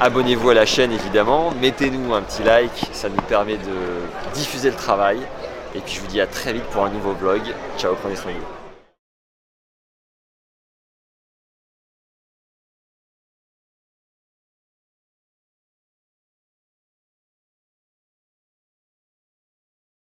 Abonnez-vous 0.00 0.50
à 0.50 0.54
la 0.54 0.66
chaîne 0.66 0.92
évidemment, 0.92 1.52
mettez-nous 1.62 2.14
un 2.14 2.20
petit 2.20 2.42
like, 2.42 2.88
ça 2.92 3.08
nous 3.08 3.22
permet 3.22 3.56
de 3.56 4.34
diffuser 4.34 4.68
le 4.68 4.76
travail. 4.76 5.18
Et 5.74 5.80
puis 5.80 5.94
je 5.94 6.00
vous 6.00 6.06
dis 6.08 6.20
à 6.20 6.26
très 6.26 6.52
vite 6.52 6.64
pour 6.64 6.84
un 6.84 6.90
nouveau 6.90 7.12
vlog. 7.12 7.40
Ciao, 7.78 7.94
prenez 7.94 8.16
soin 8.16 8.32
de 8.32 8.36
vous. 8.36 8.65